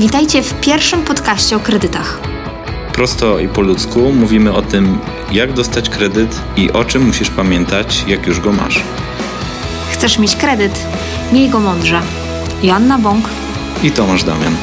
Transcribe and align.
Witajcie 0.00 0.42
w 0.42 0.60
pierwszym 0.60 1.04
podcaście 1.04 1.56
o 1.56 1.60
kredytach. 1.60 2.20
Prosto 2.92 3.38
i 3.38 3.48
po 3.48 3.60
ludzku 3.60 4.12
mówimy 4.12 4.52
o 4.52 4.62
tym, 4.62 4.98
jak 5.32 5.52
dostać 5.52 5.88
kredyt 5.88 6.40
i 6.56 6.70
o 6.72 6.84
czym 6.84 7.06
musisz 7.06 7.30
pamiętać, 7.30 8.04
jak 8.08 8.26
już 8.26 8.40
go 8.40 8.52
masz. 8.52 8.82
Chcesz 9.92 10.18
mieć 10.18 10.36
kredyt? 10.36 10.72
Miej 11.32 11.48
go 11.48 11.60
mądrze. 11.60 12.00
Joanna 12.62 12.98
Bąk 12.98 13.28
i 13.82 13.90
Tomasz 13.90 14.24
Damian. 14.24 14.56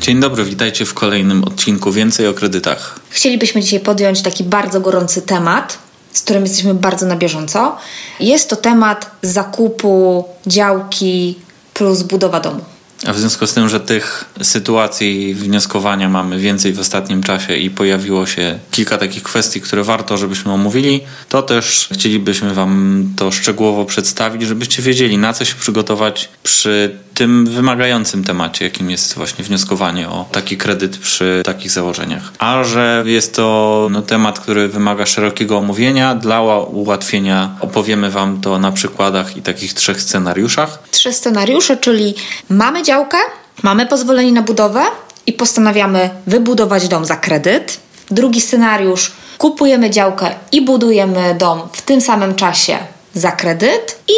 Dzień 0.00 0.20
dobry, 0.20 0.44
witajcie 0.44 0.84
w 0.84 0.94
kolejnym 0.94 1.44
odcinku 1.44 1.92
Więcej 1.92 2.28
o 2.28 2.34
kredytach. 2.34 3.00
Chcielibyśmy 3.10 3.60
dzisiaj 3.60 3.80
podjąć 3.80 4.22
taki 4.22 4.44
bardzo 4.44 4.80
gorący 4.80 5.22
temat, 5.22 5.83
z 6.14 6.22
którym 6.22 6.42
jesteśmy 6.42 6.74
bardzo 6.74 7.06
na 7.06 7.16
bieżąco. 7.16 7.76
Jest 8.20 8.50
to 8.50 8.56
temat 8.56 9.10
zakupu 9.22 10.24
działki 10.46 11.38
plus 11.74 12.02
budowa 12.02 12.40
domu. 12.40 12.60
A 13.06 13.12
w 13.12 13.18
związku 13.18 13.46
z 13.46 13.54
tym, 13.54 13.68
że 13.68 13.80
tych 13.80 14.24
sytuacji 14.42 15.34
wnioskowania 15.34 16.08
mamy 16.08 16.38
więcej 16.38 16.72
w 16.72 16.80
ostatnim 16.80 17.22
czasie 17.22 17.56
i 17.56 17.70
pojawiło 17.70 18.26
się 18.26 18.58
kilka 18.70 18.98
takich 18.98 19.22
kwestii, 19.22 19.60
które 19.60 19.84
warto, 19.84 20.16
żebyśmy 20.16 20.52
omówili, 20.52 21.00
to 21.28 21.42
też 21.42 21.88
chcielibyśmy 21.92 22.54
Wam 22.54 23.04
to 23.16 23.30
szczegółowo 23.30 23.84
przedstawić, 23.84 24.42
żebyście 24.42 24.82
wiedzieli, 24.82 25.18
na 25.18 25.32
co 25.32 25.44
się 25.44 25.54
przygotować 25.54 26.28
przy 26.42 26.98
tym 27.14 27.46
wymagającym 27.46 28.24
temacie, 28.24 28.64
jakim 28.64 28.90
jest 28.90 29.14
właśnie 29.14 29.44
wnioskowanie 29.44 30.08
o 30.08 30.24
taki 30.32 30.56
kredyt 30.56 30.98
przy 30.98 31.42
takich 31.44 31.70
założeniach. 31.70 32.32
A 32.38 32.64
że 32.64 33.02
jest 33.06 33.34
to 33.34 33.88
no, 33.90 34.02
temat, 34.02 34.40
który 34.40 34.68
wymaga 34.68 35.06
szerokiego 35.06 35.58
omówienia, 35.58 36.14
dla 36.14 36.42
ułatwienia 36.62 37.56
opowiemy 37.60 38.10
Wam 38.10 38.40
to 38.40 38.58
na 38.58 38.72
przykładach 38.72 39.36
i 39.36 39.42
takich 39.42 39.74
trzech 39.74 40.02
scenariuszach. 40.02 40.78
Trzy 40.90 41.12
scenariusze, 41.12 41.76
czyli 41.76 42.14
mamy 42.48 42.82
działkę, 42.82 43.18
mamy 43.62 43.86
pozwolenie 43.86 44.32
na 44.32 44.42
budowę 44.42 44.82
i 45.26 45.32
postanawiamy 45.32 46.10
wybudować 46.26 46.88
dom 46.88 47.04
za 47.04 47.16
kredyt. 47.16 47.80
Drugi 48.10 48.40
scenariusz 48.40 49.12
kupujemy 49.38 49.90
działkę 49.90 50.34
i 50.52 50.62
budujemy 50.62 51.34
dom 51.38 51.62
w 51.72 51.82
tym 51.82 52.00
samym 52.00 52.34
czasie 52.34 52.78
za 53.14 53.32
kredyt. 53.32 53.98
I 54.08 54.12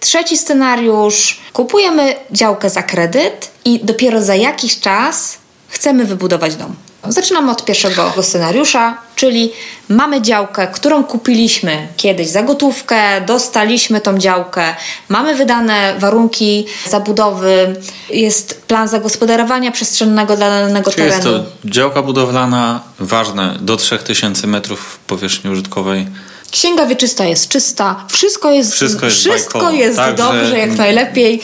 trzeci 0.00 0.38
scenariusz: 0.38 1.40
kupujemy 1.52 2.14
działkę 2.30 2.70
za 2.70 2.82
kredyt 2.82 3.50
i 3.64 3.80
dopiero 3.84 4.22
za 4.22 4.34
jakiś 4.34 4.80
czas 4.80 5.38
chcemy 5.68 6.04
wybudować 6.04 6.56
dom. 6.56 6.74
Zaczynamy 7.08 7.52
od 7.52 7.64
pierwszego 7.64 8.12
scenariusza, 8.22 8.98
czyli 9.16 9.52
mamy 9.88 10.22
działkę, 10.22 10.66
którą 10.66 11.04
kupiliśmy 11.04 11.88
kiedyś 11.96 12.28
za 12.28 12.42
gotówkę, 12.42 13.20
dostaliśmy 13.20 14.00
tą 14.00 14.18
działkę, 14.18 14.74
mamy 15.08 15.34
wydane 15.34 15.94
warunki 15.98 16.66
zabudowy, 16.88 17.76
jest 18.10 18.62
plan 18.62 18.88
zagospodarowania 18.88 19.70
przestrzennego 19.70 20.36
dla 20.36 20.48
danego 20.48 20.90
czyli 20.90 21.08
terenu. 21.08 21.32
Jest 21.32 21.44
to 21.64 21.68
działka 21.70 22.02
budowlana, 22.02 22.80
ważne, 22.98 23.56
do 23.60 23.76
3000 23.76 24.46
metrów 24.46 24.98
powierzchni 25.06 25.50
użytkowej 25.50 26.06
Księga 26.52 26.86
wieczysta 26.86 27.24
jest 27.24 27.48
czysta, 27.48 28.04
wszystko 28.08 28.50
jest, 28.50 28.74
wszystko 28.74 29.06
jest, 29.06 29.18
wszystko 29.18 29.70
jest 29.70 30.00
dobrze, 30.16 30.58
jak 30.58 30.76
najlepiej. 30.76 31.40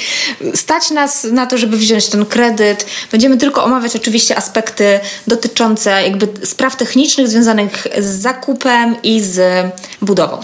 Stać 0.54 0.90
nas 0.90 1.24
na 1.24 1.46
to, 1.46 1.58
żeby 1.58 1.76
wziąć 1.76 2.06
ten 2.06 2.26
kredyt. 2.26 2.86
Będziemy 3.12 3.36
tylko 3.36 3.64
omawiać 3.64 3.96
oczywiście 3.96 4.36
aspekty 4.36 5.00
dotyczące 5.26 5.90
jakby 6.02 6.46
spraw 6.46 6.76
technicznych 6.76 7.28
związanych 7.28 7.86
z 7.98 8.06
zakupem 8.06 8.96
i 9.02 9.20
z 9.20 9.66
budową. 10.02 10.40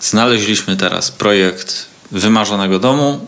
Znaleźliśmy 0.00 0.76
teraz 0.76 1.10
projekt 1.10 1.86
wymarzonego 2.10 2.78
domu 2.78 3.20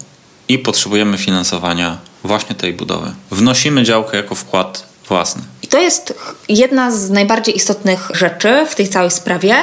i 0.48 0.58
potrzebujemy 0.58 1.18
finansowania 1.18 1.98
właśnie 2.24 2.56
tej 2.56 2.72
budowy. 2.72 3.12
Wnosimy 3.30 3.82
działkę 3.82 4.16
jako 4.16 4.34
wkład 4.34 4.86
własny. 5.08 5.42
I 5.62 5.66
to 5.66 5.80
jest 5.80 6.14
jedna 6.48 6.90
z 6.90 7.10
najbardziej 7.10 7.56
istotnych 7.56 8.10
rzeczy 8.14 8.66
w 8.70 8.74
tej 8.74 8.88
całej 8.88 9.10
sprawie. 9.10 9.56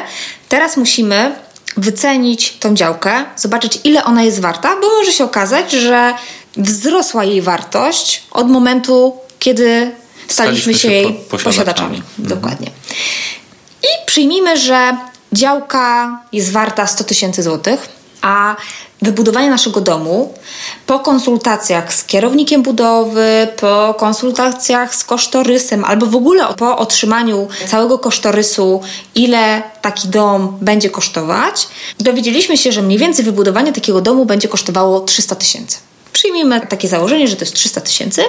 Teraz 0.50 0.78
musimy 0.78 1.36
wycenić 1.78 2.58
tą 2.60 2.76
działkę, 2.76 3.26
zobaczyć 3.36 3.80
ile 3.84 4.04
ona 4.04 4.24
jest 4.24 4.40
warta, 4.40 4.76
bo 4.82 4.88
może 5.00 5.12
się 5.12 5.24
okazać, 5.24 5.72
że 5.72 6.14
wzrosła 6.58 7.24
jej 7.24 7.42
wartość 7.42 8.24
od 8.32 8.50
momentu, 8.50 9.18
kiedy 9.40 9.92
staliśmy, 10.28 10.74
się, 10.74 10.92
jej 10.92 11.14
posiadaczami. 11.14 11.44
posiadaczami. 11.44 11.96
Mhm. 11.98 12.28
Dokładnie. 12.28 12.72
I 13.84 14.06
przyjmijmy, 14.06 14.58
że 14.58 14.98
działka 15.34 16.20
jest 16.34 16.52
warta 16.52 16.88
100 16.88 17.04
tysięcy 17.04 17.44
złotych, 17.44 17.90
a 18.28 18.56
wybudowanie 19.02 19.50
naszego 19.50 19.82
domu 19.82 20.34
po 20.86 21.00
konsultacjach 21.00 21.94
z 21.94 22.04
kierownikiem 22.04 22.64
budowy, 22.64 23.48
po 23.60 23.96
konsultacjach 24.00 24.96
z 24.96 25.04
kosztorysem, 25.04 25.86
albo 25.86 26.06
w 26.06 26.16
ogóle 26.16 26.54
po 26.58 26.78
otrzymaniu 26.78 27.48
całego 27.68 28.00
kosztorysu, 28.00 28.82
ile 29.16 29.64
taki 29.82 30.08
dom 30.08 30.58
będzie 30.62 30.90
kosztować, 30.90 31.68
dowiedzieliśmy 32.00 32.58
się, 32.58 32.72
że 32.72 32.82
mniej 32.82 33.00
więcej 33.00 33.26
wybudowanie 33.26 33.74
takiego 33.74 34.02
domu 34.02 34.26
będzie 34.26 34.48
kosztowało 34.48 35.00
300 35.00 35.36
tysięcy. 35.36 35.78
Przyjmijmy 36.14 36.68
takie 36.68 36.88
założenie, 36.88 37.28
że 37.28 37.36
to 37.36 37.42
jest 37.42 37.54
300 37.54 37.82
tysięcy, 37.82 38.22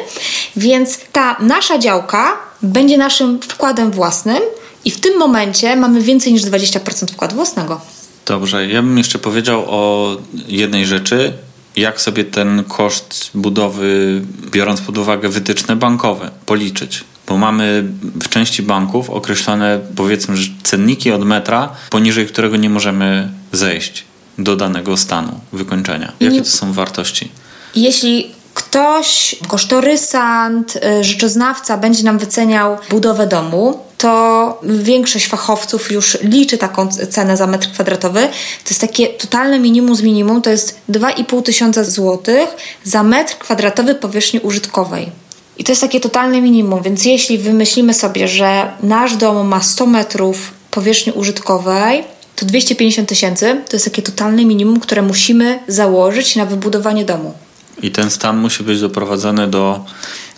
więc 0.56 0.98
ta 1.12 1.37
nasza 1.41 1.78
działka 1.78 2.37
będzie 2.62 2.98
naszym 2.98 3.41
wkładem 3.42 3.91
własnym 3.91 4.42
i 4.84 4.91
w 4.91 5.00
tym 5.00 5.19
momencie 5.19 5.76
mamy 5.76 6.00
więcej 6.00 6.32
niż 6.32 6.42
20% 6.42 7.12
wkładu 7.12 7.34
własnego. 7.37 7.81
Dobrze, 8.28 8.66
ja 8.66 8.83
bym 8.83 8.99
jeszcze 8.99 9.19
powiedział 9.19 9.65
o 9.69 10.16
jednej 10.49 10.87
rzeczy. 10.87 11.33
Jak 11.77 12.00
sobie 12.00 12.25
ten 12.25 12.65
koszt 12.65 13.31
budowy, 13.34 14.21
biorąc 14.50 14.81
pod 14.81 14.99
uwagę 14.99 15.28
wytyczne 15.28 15.77
bankowe, 15.77 16.31
policzyć? 16.47 17.05
Bo 17.27 17.37
mamy 17.37 17.84
w 18.22 18.28
części 18.28 18.62
banków 18.62 19.11
określone, 19.11 19.81
powiedzmy, 19.97 20.37
że 20.37 20.50
cenniki 20.62 21.12
od 21.12 21.25
metra, 21.25 21.72
poniżej 21.91 22.27
którego 22.27 22.56
nie 22.56 22.71
możemy 22.71 23.28
zejść 23.53 24.05
do 24.38 24.56
danego 24.56 24.97
stanu 24.97 25.41
wykończenia. 25.53 26.12
Jakie 26.21 26.43
to 26.43 26.50
są 26.50 26.72
wartości? 26.72 27.28
Jeśli 27.75 28.31
ktoś, 28.71 29.37
kosztorysant, 29.49 30.77
y, 30.77 31.05
rzeczoznawca 31.05 31.77
będzie 31.77 32.03
nam 32.03 32.19
wyceniał 32.19 32.77
budowę 32.91 33.27
domu, 33.27 33.79
to 33.99 34.61
większość 34.62 35.27
fachowców 35.27 35.93
już 35.93 36.19
liczy 36.23 36.59
taką 36.59 36.89
cenę 36.89 37.37
za 37.37 37.47
metr 37.47 37.73
kwadratowy. 37.73 38.21
To 38.65 38.71
jest 38.71 38.81
takie 38.81 39.06
totalne 39.06 39.59
minimum 39.59 39.97
z 39.97 40.03
minimum, 40.03 40.43
to 40.43 40.51
jest 40.51 40.81
2,5 40.89 41.43
tysiąca 41.43 41.84
złotych 41.84 42.49
za 42.84 43.03
metr 43.03 43.39
kwadratowy 43.39 43.95
powierzchni 43.95 44.41
użytkowej. 44.41 45.12
I 45.59 45.65
to 45.65 45.73
jest 45.73 45.83
takie 45.83 46.00
totalne 46.00 46.41
minimum, 46.41 46.83
więc 46.83 47.05
jeśli 47.05 47.39
wymyślimy 47.39 47.95
sobie, 47.95 48.29
że 48.29 48.73
nasz 48.83 49.17
dom 49.17 49.49
ma 49.49 49.62
100 49.62 49.87
metrów 49.87 50.50
powierzchni 50.71 51.12
użytkowej, 51.12 52.05
to 52.37 52.47
250 52.47 53.09
tysięcy 53.09 53.61
to 53.69 53.77
jest 53.77 53.85
takie 53.85 54.03
totalne 54.03 54.45
minimum, 54.45 54.81
które 54.81 55.03
musimy 55.03 55.59
założyć 55.69 56.37
na 56.37 56.47
wybudowanie 56.47 57.05
domu. 57.05 57.35
I 57.83 57.91
ten 57.91 58.11
stan 58.11 58.37
musi 58.37 58.62
być 58.62 58.81
doprowadzony 58.81 59.47
do 59.47 59.84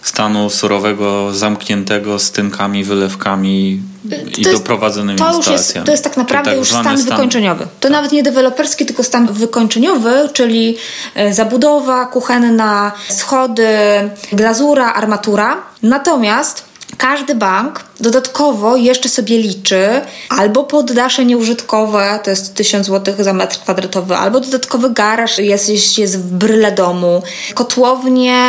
stanu 0.02 0.50
surowego, 0.50 1.34
zamkniętego 1.34 2.18
z 2.18 2.30
tynkami, 2.30 2.84
wylewkami 2.84 3.82
i 4.38 4.42
jest, 4.42 4.52
doprowadzonymi 4.52 5.18
to 5.18 5.36
już 5.36 5.46
jest, 5.46 5.78
to 5.84 5.90
jest 5.90 6.04
tak 6.04 6.16
naprawdę 6.16 6.50
tak 6.50 6.58
już 6.58 6.68
stan, 6.68 6.82
stan, 6.82 7.02
wykończeniowy. 7.02 7.64
To 7.64 7.70
tak. 7.80 7.90
nawet 7.90 8.12
nie 8.12 8.22
deweloperski, 8.22 8.86
tylko 8.86 9.02
stan 9.02 9.26
wykończeniowy, 9.26 10.28
czyli 10.32 10.76
e, 11.14 11.34
zabudowa 11.34 12.06
kuchenna, 12.06 12.92
schody, 13.08 13.68
glazura, 14.32 14.94
armatura. 14.94 15.56
Natomiast 15.82 16.69
każdy 17.00 17.34
bank 17.34 17.84
dodatkowo 18.00 18.76
jeszcze 18.76 19.08
sobie 19.08 19.38
liczy 19.38 20.00
albo 20.28 20.64
poddasze 20.64 21.24
nieużytkowe, 21.24 22.20
to 22.24 22.30
jest 22.30 22.54
1000 22.54 22.86
zł 22.86 23.14
za 23.18 23.32
metr 23.32 23.58
kwadratowy, 23.58 24.16
albo 24.16 24.40
dodatkowy 24.40 24.90
garaż 24.90 25.38
jeśli 25.38 26.02
jest 26.02 26.18
w 26.18 26.32
bryle 26.32 26.72
domu, 26.72 27.22
kotłownie, 27.54 28.42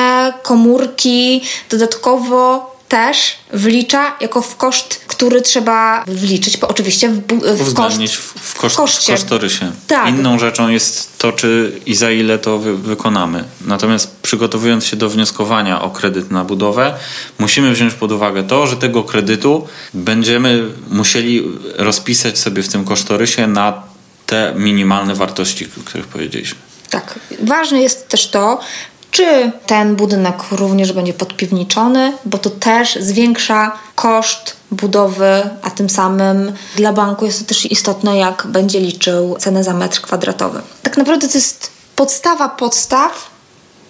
komórki, 0.43 1.41
dodatkowo 1.69 2.70
też 2.91 3.37
wlicza 3.53 4.17
jako 4.21 4.41
w 4.41 4.55
koszt, 4.55 5.05
który 5.07 5.41
trzeba 5.41 6.03
wliczyć, 6.07 6.57
bo 6.57 6.67
oczywiście 6.67 7.09
w, 7.09 7.21
w, 7.57 7.73
koszt, 7.73 8.01
w, 8.01 8.17
w, 8.19 8.57
koszt, 8.57 8.75
w 8.75 8.77
koszcie. 8.77 9.13
W 9.13 9.19
kosztorysie. 9.19 9.71
Tak. 9.87 10.09
Inną 10.09 10.39
rzeczą 10.39 10.69
jest 10.69 11.17
to, 11.17 11.31
czy 11.31 11.79
i 11.85 11.95
za 11.95 12.11
ile 12.11 12.39
to 12.39 12.59
wy, 12.59 12.77
wykonamy. 12.77 13.43
Natomiast 13.65 14.15
przygotowując 14.21 14.85
się 14.85 14.97
do 14.97 15.09
wnioskowania 15.09 15.81
o 15.81 15.89
kredyt 15.89 16.31
na 16.31 16.45
budowę, 16.45 16.93
musimy 17.39 17.71
wziąć 17.71 17.93
pod 17.93 18.11
uwagę 18.11 18.43
to, 18.43 18.67
że 18.67 18.77
tego 18.77 19.03
kredytu 19.03 19.67
będziemy 19.93 20.63
musieli 20.89 21.43
rozpisać 21.77 22.39
sobie 22.39 22.63
w 22.63 22.67
tym 22.67 22.85
kosztorysie 22.85 23.47
na 23.47 23.83
te 24.25 24.53
minimalne 24.55 25.15
wartości, 25.15 25.67
o 25.81 25.83
których 25.83 26.07
powiedzieliśmy. 26.07 26.59
Tak. 26.89 27.19
Ważne 27.43 27.81
jest 27.81 28.07
też 28.07 28.27
to, 28.27 28.59
czy 29.11 29.51
ten 29.65 29.95
budynek 29.95 30.35
również 30.51 30.93
będzie 30.93 31.13
podpiwniczony, 31.13 32.13
bo 32.25 32.37
to 32.37 32.49
też 32.49 32.95
zwiększa 33.01 33.71
koszt 33.95 34.55
budowy, 34.71 35.49
a 35.61 35.69
tym 35.69 35.89
samym 35.89 36.51
dla 36.75 36.93
banku 36.93 37.25
jest 37.25 37.39
to 37.39 37.45
też 37.45 37.71
istotne, 37.71 38.17
jak 38.17 38.47
będzie 38.47 38.79
liczył 38.79 39.35
cenę 39.39 39.63
za 39.63 39.73
metr 39.73 40.01
kwadratowy. 40.01 40.61
Tak 40.81 40.97
naprawdę 40.97 41.27
to 41.27 41.37
jest 41.37 41.71
podstawa 41.95 42.49
podstaw 42.49 43.31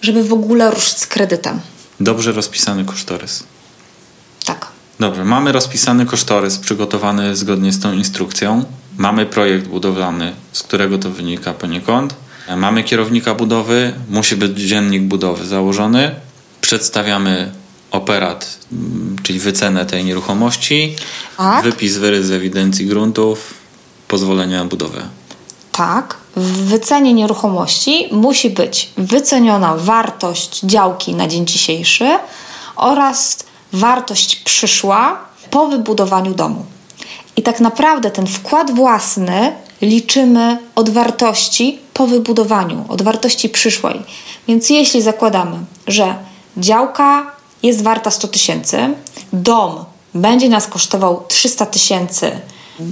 żeby 0.02 0.24
w 0.24 0.32
ogóle 0.32 0.70
ruszyć 0.70 0.98
z 0.98 1.06
kredytem. 1.06 1.60
Dobrze 2.00 2.32
rozpisany 2.32 2.84
kosztorys. 2.84 3.44
Tak. 4.44 4.66
Dobrze, 5.00 5.24
mamy 5.24 5.52
rozpisany 5.52 6.06
kosztorys 6.06 6.58
przygotowany 6.58 7.36
zgodnie 7.36 7.72
z 7.72 7.80
tą 7.80 7.92
instrukcją. 7.92 8.64
Mamy 8.96 9.26
projekt 9.26 9.66
budowlany, 9.66 10.34
z 10.52 10.62
którego 10.62 10.98
to 10.98 11.10
wynika 11.10 11.52
poniekąd. 11.52 12.14
Mamy 12.56 12.84
kierownika 12.84 13.34
budowy, 13.34 13.92
musi 14.10 14.36
być 14.36 14.58
dziennik 14.58 15.02
budowy 15.02 15.46
założony. 15.46 16.14
Przedstawiamy 16.60 17.52
operat, 17.90 18.58
mm, 18.72 19.16
czyli 19.22 19.38
wycenę 19.38 19.86
tej 19.86 20.04
nieruchomości, 20.04 20.96
Tak. 21.36 21.64
wypis 21.64 21.96
wyrys 21.96 22.26
z 22.26 22.30
ewidencji 22.30 22.86
gruntów, 22.86 23.54
pozwolenia 24.08 24.58
na 24.58 24.68
budowę. 24.68 25.02
Tak, 25.72 26.16
w 26.36 26.68
wycenie 26.68 27.14
nieruchomości 27.14 28.08
musi 28.12 28.50
być 28.50 28.90
wyceniona 28.96 29.76
wartość 29.76 30.60
działki 30.64 31.14
na 31.14 31.28
dzień 31.28 31.46
dzisiejszy 31.46 32.18
oraz 32.76 33.38
wartość 33.72 34.36
przyszła 34.36 35.18
po 35.50 35.68
wybudowaniu 35.68 36.34
domu. 36.34 36.64
I 37.36 37.42
tak 37.42 37.60
naprawdę 37.60 38.10
ten 38.10 38.26
wkład 38.26 38.70
własny 38.70 39.52
liczymy 39.82 40.58
od 40.74 40.90
wartości 40.90 41.78
po 41.94 42.06
wybudowaniu, 42.06 42.84
od 42.88 43.02
wartości 43.02 43.48
przyszłej. 43.48 44.02
Więc 44.48 44.70
jeśli 44.70 45.02
zakładamy, 45.02 45.56
że 45.86 46.14
działka 46.56 47.30
jest 47.62 47.82
warta 47.82 48.10
100 48.10 48.28
tysięcy, 48.28 48.78
dom 49.32 49.84
będzie 50.14 50.48
nas 50.48 50.66
kosztował 50.66 51.24
300 51.28 51.66
tysięcy, 51.66 52.30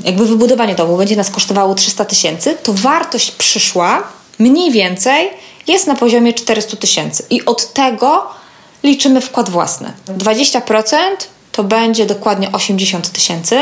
jakby 0.05 0.27
wybudowanie 0.27 0.75
domu 0.75 0.97
będzie 0.97 1.17
nas 1.17 1.31
kosztowało 1.31 1.75
300 1.75 2.05
tysięcy, 2.05 2.57
to 2.63 2.73
wartość 2.73 3.31
przyszła 3.31 4.03
mniej 4.39 4.71
więcej 4.71 5.31
jest 5.67 5.87
na 5.87 5.95
poziomie 5.95 6.33
400 6.33 6.77
tysięcy. 6.77 7.25
I 7.31 7.45
od 7.45 7.73
tego 7.73 8.27
liczymy 8.83 9.21
wkład 9.21 9.51
własny. 9.51 9.93
20% 10.19 10.99
to 11.53 11.65
będzie 11.65 12.07
dokładnie 12.07 12.53
80 12.53 13.11
tysięcy. 13.11 13.61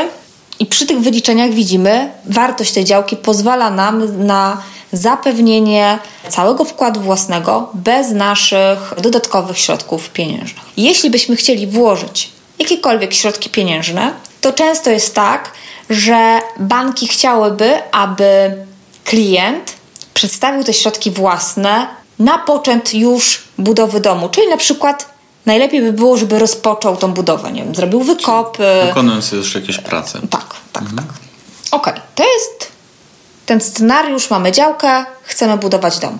I 0.59 0.65
przy 0.65 0.85
tych 0.85 0.99
wyliczeniach 0.99 1.51
widzimy, 1.51 2.11
wartość 2.25 2.71
tej 2.71 2.85
działki 2.85 3.17
pozwala 3.17 3.69
nam 3.69 4.25
na 4.25 4.61
zapewnienie 4.93 5.99
całego 6.29 6.65
wkładu 6.65 7.01
własnego 7.01 7.69
bez 7.73 8.11
naszych 8.11 8.93
dodatkowych 8.97 9.59
środków 9.59 10.09
pieniężnych. 10.09 10.65
Jeśli 10.77 11.09
byśmy 11.09 11.35
chcieli 11.35 11.67
włożyć 11.67 12.29
jakiekolwiek 12.59 13.13
środki 13.13 13.49
pieniężne, 13.49 14.13
to 14.41 14.53
często 14.53 14.89
jest 14.89 15.15
tak, 15.15 15.51
że 15.89 16.41
banki 16.59 17.07
chciałyby, 17.07 17.73
aby 17.91 18.57
klient 19.03 19.73
przedstawił 20.13 20.63
te 20.63 20.73
środki 20.73 21.11
własne 21.11 21.87
na 22.19 22.37
poczęt 22.37 22.93
już 22.93 23.43
budowy 23.57 23.99
domu. 23.99 24.29
Czyli 24.29 24.47
na 24.47 24.57
przykład 24.57 25.18
najlepiej 25.49 25.81
by 25.81 25.93
było, 25.93 26.17
żeby 26.17 26.39
rozpoczął 26.39 26.97
tą 26.97 27.13
budowę, 27.13 27.51
nie 27.51 27.63
wiem, 27.63 27.75
zrobił 27.75 28.03
wykopy. 28.03 28.63
Wykonując 28.85 29.31
już 29.31 29.55
jakieś 29.55 29.77
prace. 29.77 30.19
Tak, 30.29 30.45
tak, 30.73 30.83
tak. 30.95 31.05
Okej, 31.71 31.93
to 32.15 32.23
jest 32.23 32.71
ten 33.45 33.61
scenariusz, 33.61 34.29
mamy 34.29 34.51
działkę, 34.51 35.05
chcemy 35.23 35.57
budować 35.57 35.99
dom. 35.99 36.19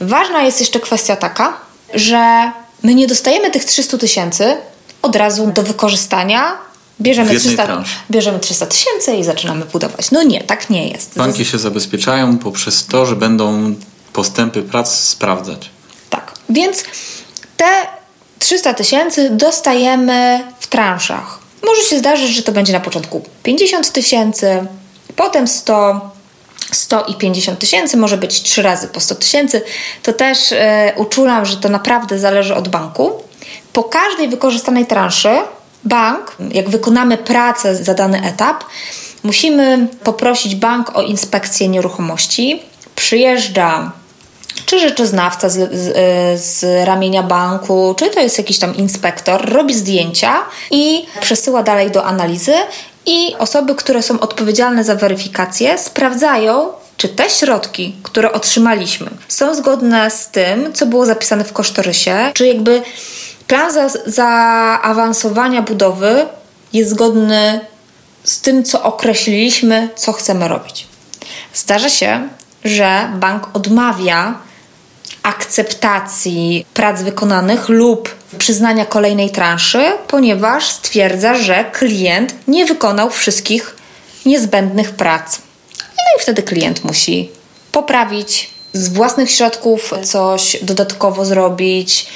Ważna 0.00 0.42
jest 0.42 0.60
jeszcze 0.60 0.80
kwestia 0.80 1.16
taka, 1.16 1.56
że 1.94 2.52
my 2.82 2.94
nie 2.94 3.06
dostajemy 3.06 3.50
tych 3.50 3.64
300 3.64 3.98
tysięcy 3.98 4.56
od 5.02 5.16
razu 5.16 5.46
do 5.46 5.62
wykorzystania. 5.62 6.58
Bierzemy 7.00 7.32
jednej 7.32 7.48
300 7.48 7.64
transzy. 7.64 7.96
bierzemy 8.10 8.38
300 8.38 8.66
tysięcy 8.66 9.16
i 9.16 9.24
zaczynamy 9.24 9.64
budować. 9.64 10.10
No 10.10 10.22
nie, 10.22 10.40
tak 10.40 10.70
nie 10.70 10.88
jest. 10.88 11.18
Banki 11.18 11.44
się 11.44 11.58
zabezpieczają 11.58 12.38
poprzez 12.38 12.86
to, 12.86 13.06
że 13.06 13.16
będą 13.16 13.74
postępy 14.12 14.62
prac 14.62 14.94
sprawdzać. 14.94 15.70
Tak, 16.10 16.32
więc 16.48 16.84
te 17.56 17.86
300 18.38 18.74
tysięcy 18.74 19.30
dostajemy 19.30 20.44
w 20.60 20.66
transzach. 20.66 21.38
Może 21.66 21.82
się 21.82 21.98
zdarzyć, 21.98 22.30
że 22.30 22.42
to 22.42 22.52
będzie 22.52 22.72
na 22.72 22.80
początku 22.80 23.22
50 23.42 23.92
tysięcy, 23.92 24.66
potem 25.16 25.48
100, 25.48 26.10
100 26.72 27.04
i 27.04 27.14
50 27.14 27.58
tysięcy, 27.58 27.96
może 27.96 28.16
być 28.16 28.42
trzy 28.42 28.62
razy 28.62 28.88
po 28.88 29.00
100 29.00 29.14
tysięcy. 29.14 29.62
To 30.02 30.12
też 30.12 30.52
e, 30.52 30.92
uczulam, 30.96 31.46
że 31.46 31.56
to 31.56 31.68
naprawdę 31.68 32.18
zależy 32.18 32.54
od 32.54 32.68
banku. 32.68 33.12
Po 33.72 33.84
każdej 33.84 34.28
wykorzystanej 34.28 34.86
transzy 34.86 35.36
bank, 35.84 36.36
jak 36.52 36.68
wykonamy 36.68 37.18
pracę 37.18 37.76
za 37.76 37.94
dany 37.94 38.22
etap, 38.22 38.64
musimy 39.22 39.88
poprosić 40.04 40.54
bank 40.54 40.96
o 40.96 41.02
inspekcję 41.02 41.68
nieruchomości. 41.68 42.62
Przyjeżdża 42.96 43.92
czy 44.66 44.80
rzeczoznawca 44.80 45.48
z, 45.48 45.54
z, 45.54 45.88
y, 45.88 46.38
z 46.38 46.86
ramienia 46.86 47.22
banku, 47.22 47.94
czy 47.98 48.10
to 48.10 48.20
jest 48.20 48.38
jakiś 48.38 48.58
tam 48.58 48.76
inspektor, 48.76 49.52
robi 49.52 49.74
zdjęcia 49.74 50.34
i 50.70 51.06
przesyła 51.20 51.62
dalej 51.62 51.90
do 51.90 52.04
analizy 52.04 52.54
i 53.06 53.34
osoby, 53.38 53.74
które 53.74 54.02
są 54.02 54.20
odpowiedzialne 54.20 54.84
za 54.84 54.94
weryfikację, 54.94 55.78
sprawdzają, 55.78 56.68
czy 56.96 57.08
te 57.08 57.30
środki, 57.30 57.96
które 58.02 58.32
otrzymaliśmy, 58.32 59.10
są 59.28 59.54
zgodne 59.54 60.10
z 60.10 60.28
tym, 60.28 60.72
co 60.72 60.86
było 60.86 61.06
zapisane 61.06 61.44
w 61.44 61.52
kosztorysie, 61.52 62.30
czy 62.34 62.46
jakby 62.46 62.82
plan 63.46 63.72
za, 63.72 63.88
zaawansowania 64.06 65.62
budowy 65.62 66.26
jest 66.72 66.90
zgodny 66.90 67.60
z 68.24 68.40
tym, 68.40 68.64
co 68.64 68.82
określiliśmy, 68.82 69.88
co 69.96 70.12
chcemy 70.12 70.48
robić. 70.48 70.86
Zdarza 71.54 71.88
się, 71.88 72.28
że 72.64 73.10
bank 73.14 73.48
odmawia 73.52 74.38
akceptacji 75.24 76.66
prac 76.74 77.02
wykonanych 77.02 77.68
lub 77.68 78.14
przyznania 78.38 78.86
kolejnej 78.86 79.30
transzy, 79.30 79.84
ponieważ 80.08 80.68
stwierdza, 80.68 81.34
że 81.34 81.64
klient 81.72 82.34
nie 82.48 82.66
wykonał 82.66 83.10
wszystkich 83.10 83.76
niezbędnych 84.26 84.90
prac. 84.90 85.38
No 85.80 86.04
i 86.18 86.22
wtedy 86.22 86.42
klient 86.42 86.84
musi 86.84 87.30
poprawić 87.72 88.50
z 88.72 88.88
własnych 88.88 89.30
środków 89.30 89.94
coś 90.02 90.56
dodatkowo 90.62 91.24
zrobić. 91.24 92.06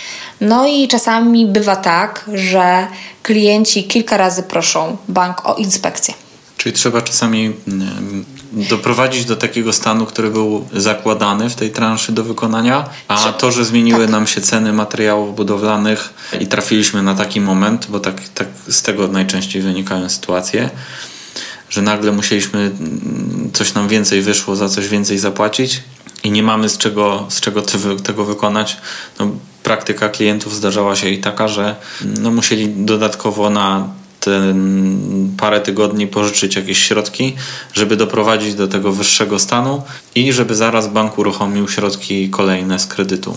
No 0.40 0.66
i 0.66 0.88
czasami 0.88 1.46
bywa 1.46 1.76
tak, 1.76 2.24
że 2.34 2.86
klienci 3.22 3.84
kilka 3.84 4.16
razy 4.16 4.42
proszą 4.42 4.96
bank 5.08 5.46
o 5.46 5.54
inspekcję. 5.54 6.14
Czyli 6.56 6.72
trzeba 6.72 7.02
czasami 7.02 7.52
mm, 7.68 8.24
doprowadzić 8.52 9.24
do 9.24 9.36
takiego 9.36 9.72
stanu, 9.72 10.06
który 10.06 10.30
był 10.30 10.68
zakładany 10.72 11.50
w 11.50 11.54
tej 11.54 11.70
transzy 11.70 12.12
do 12.12 12.24
wykonania, 12.24 12.88
a 13.08 13.32
to, 13.32 13.52
że 13.52 13.64
zmieniły 13.64 14.00
Tak. 14.00 14.10
nam 14.10 14.26
się 14.26 14.40
ceny 14.40 14.72
materiałów 14.72 15.36
budowlanych 15.36 16.14
i 16.40 16.46
trafiliśmy 16.46 17.02
na 17.02 17.14
taki 17.14 17.40
moment, 17.40 17.86
bo 17.90 18.00
tak, 18.00 18.28
tak 18.28 18.48
z 18.68 18.82
tego 18.82 19.08
najczęściej 19.08 19.62
wynikają 19.62 20.08
sytuacje, 20.08 20.70
że 21.70 21.82
nagle 21.82 22.12
musieliśmy, 22.12 22.58
mm, 22.60 23.50
coś 23.52 23.74
nam 23.74 23.88
więcej 23.88 24.22
wyszło, 24.22 24.56
za 24.56 24.68
coś 24.68 24.88
więcej 24.88 25.18
zapłacić 25.18 25.82
i 26.24 26.30
nie 26.30 26.42
mamy 26.42 26.68
z 26.68 26.78
czego, 26.78 27.26
z 27.28 27.40
czego 27.40 27.62
tego 28.02 28.24
wykonać. 28.24 28.76
No, 29.18 29.28
praktyka 29.62 30.08
klientów 30.08 30.54
zdarzała 30.54 30.96
się 30.96 31.08
i 31.08 31.18
taka, 31.18 31.48
że 31.48 31.76
no, 32.20 32.30
musieli 32.30 32.68
dodatkowo 32.68 33.50
na 33.50 33.88
ten 34.20 35.34
parę 35.38 35.60
tygodni 35.60 36.06
pożyczyć 36.06 36.56
jakieś 36.56 36.78
środki, 36.78 37.36
żeby 37.72 37.96
doprowadzić 37.96 38.54
do 38.54 38.68
tego 38.68 38.92
wyższego 38.92 39.38
stanu 39.38 39.82
i 40.14 40.32
żeby 40.32 40.54
zaraz 40.54 40.88
bank 40.88 41.18
uruchomił 41.18 41.68
środki 41.68 42.30
kolejne 42.30 42.78
z 42.78 42.86
kredytu. 42.86 43.34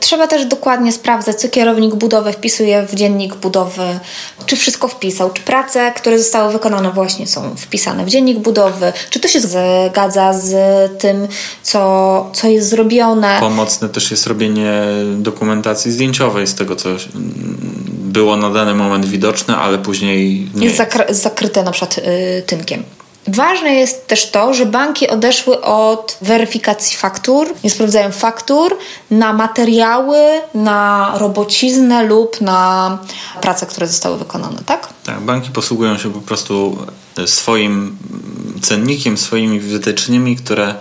Trzeba 0.00 0.26
też 0.26 0.46
dokładnie 0.46 0.92
sprawdzać, 0.92 1.40
co 1.40 1.48
kierownik 1.48 1.94
budowy 1.94 2.32
wpisuje 2.32 2.86
w 2.86 2.94
dziennik 2.94 3.34
budowy, 3.34 4.00
czy 4.46 4.56
wszystko 4.56 4.88
wpisał, 4.88 5.30
czy 5.32 5.42
prace, 5.42 5.92
które 5.96 6.18
zostały 6.18 6.52
wykonane 6.52 6.90
właśnie 6.90 7.26
są 7.26 7.56
wpisane 7.56 8.04
w 8.04 8.08
dziennik 8.08 8.38
budowy, 8.38 8.92
czy 9.10 9.20
to 9.20 9.28
się 9.28 9.40
zgadza 9.40 10.32
z 10.32 10.52
tym, 10.98 11.28
co, 11.62 12.30
co 12.32 12.48
jest 12.48 12.68
zrobione. 12.68 13.36
Pomocne 13.40 13.88
też 13.88 14.10
jest 14.10 14.26
robienie 14.26 14.82
dokumentacji 15.16 15.92
zdjęciowej 15.92 16.46
z 16.46 16.54
tego, 16.54 16.76
co 16.76 16.88
mm, 16.88 17.89
było 18.10 18.36
na 18.36 18.50
dany 18.50 18.74
moment 18.74 19.06
widoczne, 19.06 19.56
ale 19.56 19.78
później 19.78 20.48
nie 20.54 20.66
jest 20.66 20.78
zakry- 20.78 21.14
zakryte 21.14 21.62
na 21.62 21.70
przykład 21.70 21.98
y, 21.98 22.42
tynkiem. 22.46 22.82
Ważne 23.28 23.74
jest 23.74 24.06
też 24.06 24.30
to, 24.30 24.54
że 24.54 24.66
banki 24.66 25.08
odeszły 25.08 25.60
od 25.60 26.18
weryfikacji 26.22 26.96
faktur, 26.96 27.48
nie 27.64 27.70
sprawdzają 27.70 28.12
faktur 28.12 28.76
na 29.10 29.32
materiały, 29.32 30.18
na 30.54 31.12
robociznę 31.16 32.02
lub 32.02 32.40
na 32.40 32.98
prace, 33.40 33.66
które 33.66 33.86
zostały 33.86 34.18
wykonane, 34.18 34.58
tak? 34.66 34.88
Tak, 35.04 35.20
banki 35.20 35.50
posługują 35.50 35.98
się 35.98 36.12
po 36.12 36.20
prostu 36.20 36.78
swoim 37.26 37.72
mm, 37.72 38.60
cennikiem, 38.60 39.16
swoimi 39.18 39.60
wytycznymi, 39.60 40.36
które 40.36 40.74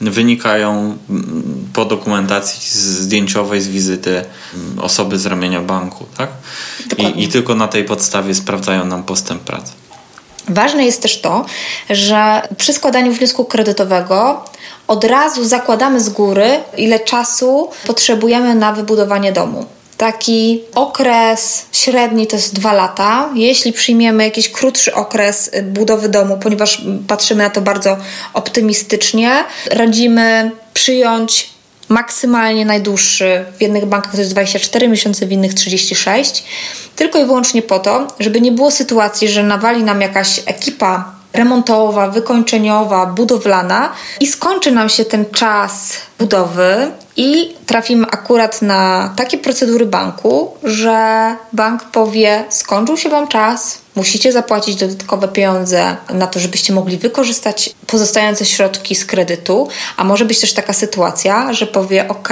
wynikają 0.00 0.98
mm, 1.10 1.68
po 1.72 1.84
dokumentacji 1.84 2.80
zdjęciowej 2.80 3.60
z 3.60 3.68
wizyty 3.68 4.24
mm, 4.54 4.78
osoby 4.78 5.18
z 5.18 5.26
ramienia 5.26 5.60
banku, 5.60 6.06
tak? 6.16 6.30
I, 6.98 7.24
I 7.24 7.28
tylko 7.28 7.54
na 7.54 7.68
tej 7.68 7.84
podstawie 7.84 8.34
sprawdzają 8.34 8.84
nam 8.86 9.02
postęp 9.02 9.42
pracy. 9.42 9.72
Ważne 10.48 10.84
jest 10.84 11.02
też 11.02 11.20
to, 11.20 11.46
że 11.90 12.42
przy 12.56 12.72
składaniu 12.72 13.12
wniosku 13.12 13.44
kredytowego 13.44 14.44
od 14.86 15.04
razu 15.04 15.44
zakładamy 15.44 16.00
z 16.00 16.08
góry, 16.08 16.60
ile 16.76 17.00
czasu 17.00 17.70
potrzebujemy 17.86 18.54
na 18.54 18.72
wybudowanie 18.72 19.32
domu. 19.32 19.66
Taki 19.96 20.62
okres 20.74 21.66
średni 21.72 22.26
to 22.26 22.36
jest 22.36 22.54
dwa 22.54 22.72
lata. 22.72 23.28
Jeśli 23.34 23.72
przyjmiemy 23.72 24.24
jakiś 24.24 24.48
krótszy 24.48 24.94
okres 24.94 25.50
budowy 25.62 26.08
domu, 26.08 26.38
ponieważ 26.42 26.82
patrzymy 27.08 27.42
na 27.42 27.50
to 27.50 27.60
bardzo 27.60 27.96
optymistycznie, 28.34 29.44
radzimy 29.70 30.50
przyjąć 30.74 31.54
maksymalnie 31.88 32.66
najdłuższy. 32.66 33.44
W 33.58 33.62
jednych 33.62 33.86
bankach 33.86 34.12
to 34.12 34.18
jest 34.18 34.30
24 34.30 34.88
miesiące, 34.88 35.26
w 35.26 35.32
innych 35.32 35.54
36. 35.54 36.44
Tylko 36.96 37.18
i 37.18 37.24
wyłącznie 37.24 37.62
po 37.62 37.78
to, 37.78 38.06
żeby 38.20 38.40
nie 38.40 38.52
było 38.52 38.70
sytuacji, 38.70 39.28
że 39.28 39.42
nawali 39.42 39.84
nam 39.84 40.00
jakaś 40.00 40.40
ekipa 40.46 41.14
remontowa, 41.32 42.10
wykończeniowa, 42.10 43.06
budowlana 43.06 43.92
i 44.20 44.26
skończy 44.26 44.72
nam 44.72 44.88
się 44.88 45.04
ten 45.04 45.24
czas 45.24 45.92
budowy 46.18 46.90
i 47.16 47.54
trafimy 47.66 48.06
akurat 48.10 48.62
na 48.62 49.12
takie 49.16 49.38
procedury 49.38 49.86
banku, 49.86 50.54
że 50.64 51.36
bank 51.52 51.84
powie: 51.84 52.44
skończył 52.50 52.96
się 52.96 53.08
Wam 53.08 53.28
czas, 53.28 53.78
musicie 53.94 54.32
zapłacić 54.32 54.76
dodatkowe 54.76 55.28
pieniądze 55.28 55.96
na 56.10 56.26
to, 56.26 56.40
żebyście 56.40 56.72
mogli 56.72 56.98
wykorzystać 56.98 57.74
pozostające 57.86 58.44
środki 58.44 58.94
z 58.94 59.04
kredytu, 59.04 59.68
a 59.96 60.04
może 60.04 60.24
być 60.24 60.40
też 60.40 60.52
taka 60.52 60.72
sytuacja, 60.72 61.52
że 61.52 61.66
powie: 61.66 62.08
OK, 62.08 62.28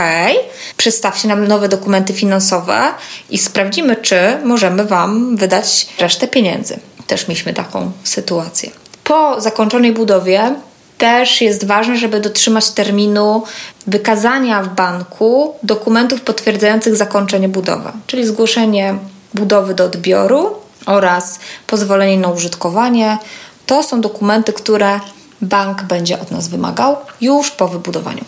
przedstawcie 0.76 1.28
nam 1.28 1.48
nowe 1.48 1.68
dokumenty 1.68 2.12
finansowe 2.12 2.82
i 3.30 3.38
sprawdzimy, 3.38 3.96
czy 3.96 4.16
możemy 4.44 4.84
Wam 4.84 5.36
wydać 5.36 5.86
resztę 5.98 6.28
pieniędzy. 6.28 6.78
Też 7.06 7.28
mieliśmy 7.28 7.54
taką 7.54 7.92
sytuację. 8.04 8.70
Po 9.04 9.40
zakończonej 9.40 9.92
budowie 9.92 10.54
też 11.02 11.40
jest 11.40 11.66
ważne, 11.66 11.96
żeby 11.96 12.20
dotrzymać 12.20 12.70
terminu 12.70 13.42
wykazania 13.86 14.62
w 14.62 14.74
banku 14.74 15.54
dokumentów 15.62 16.20
potwierdzających 16.20 16.96
zakończenie 16.96 17.48
budowy, 17.48 17.92
czyli 18.06 18.26
zgłoszenie 18.26 18.98
budowy 19.34 19.74
do 19.74 19.84
odbioru 19.84 20.54
oraz 20.86 21.40
pozwolenie 21.66 22.18
na 22.18 22.28
użytkowanie. 22.28 23.18
To 23.66 23.82
są 23.82 24.00
dokumenty, 24.00 24.52
które 24.52 25.00
bank 25.40 25.82
będzie 25.82 26.20
od 26.20 26.30
nas 26.30 26.48
wymagał 26.48 26.96
już 27.20 27.50
po 27.50 27.68
wybudowaniu. 27.68 28.24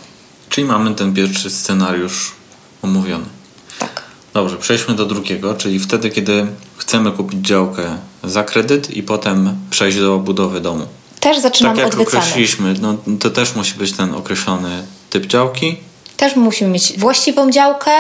Czyli 0.48 0.66
mamy 0.66 0.94
ten 0.94 1.14
pierwszy 1.14 1.50
scenariusz 1.50 2.32
omówiony. 2.82 3.26
Tak. 3.78 4.02
Dobrze, 4.32 4.56
przejdźmy 4.56 4.94
do 4.94 5.06
drugiego, 5.06 5.54
czyli 5.54 5.78
wtedy, 5.78 6.10
kiedy 6.10 6.46
chcemy 6.76 7.12
kupić 7.12 7.46
działkę 7.46 7.82
za 8.24 8.44
kredyt 8.44 8.90
i 8.90 9.02
potem 9.02 9.56
przejść 9.70 9.98
do 9.98 10.18
budowy 10.18 10.60
domu. 10.60 10.86
Też 11.24 11.38
zaczynamy 11.38 11.76
tak 11.76 11.86
od 11.86 11.92
jak 11.92 11.98
wyceny. 11.98 12.22
określiliśmy, 12.22 12.74
no, 12.80 12.96
to 13.20 13.30
też 13.30 13.54
musi 13.54 13.74
być 13.74 13.92
ten 13.92 14.14
określony 14.14 14.82
typ 15.10 15.26
działki. 15.26 15.76
Też 16.16 16.36
musimy 16.36 16.70
mieć 16.70 16.98
właściwą 16.98 17.50
działkę, 17.50 17.90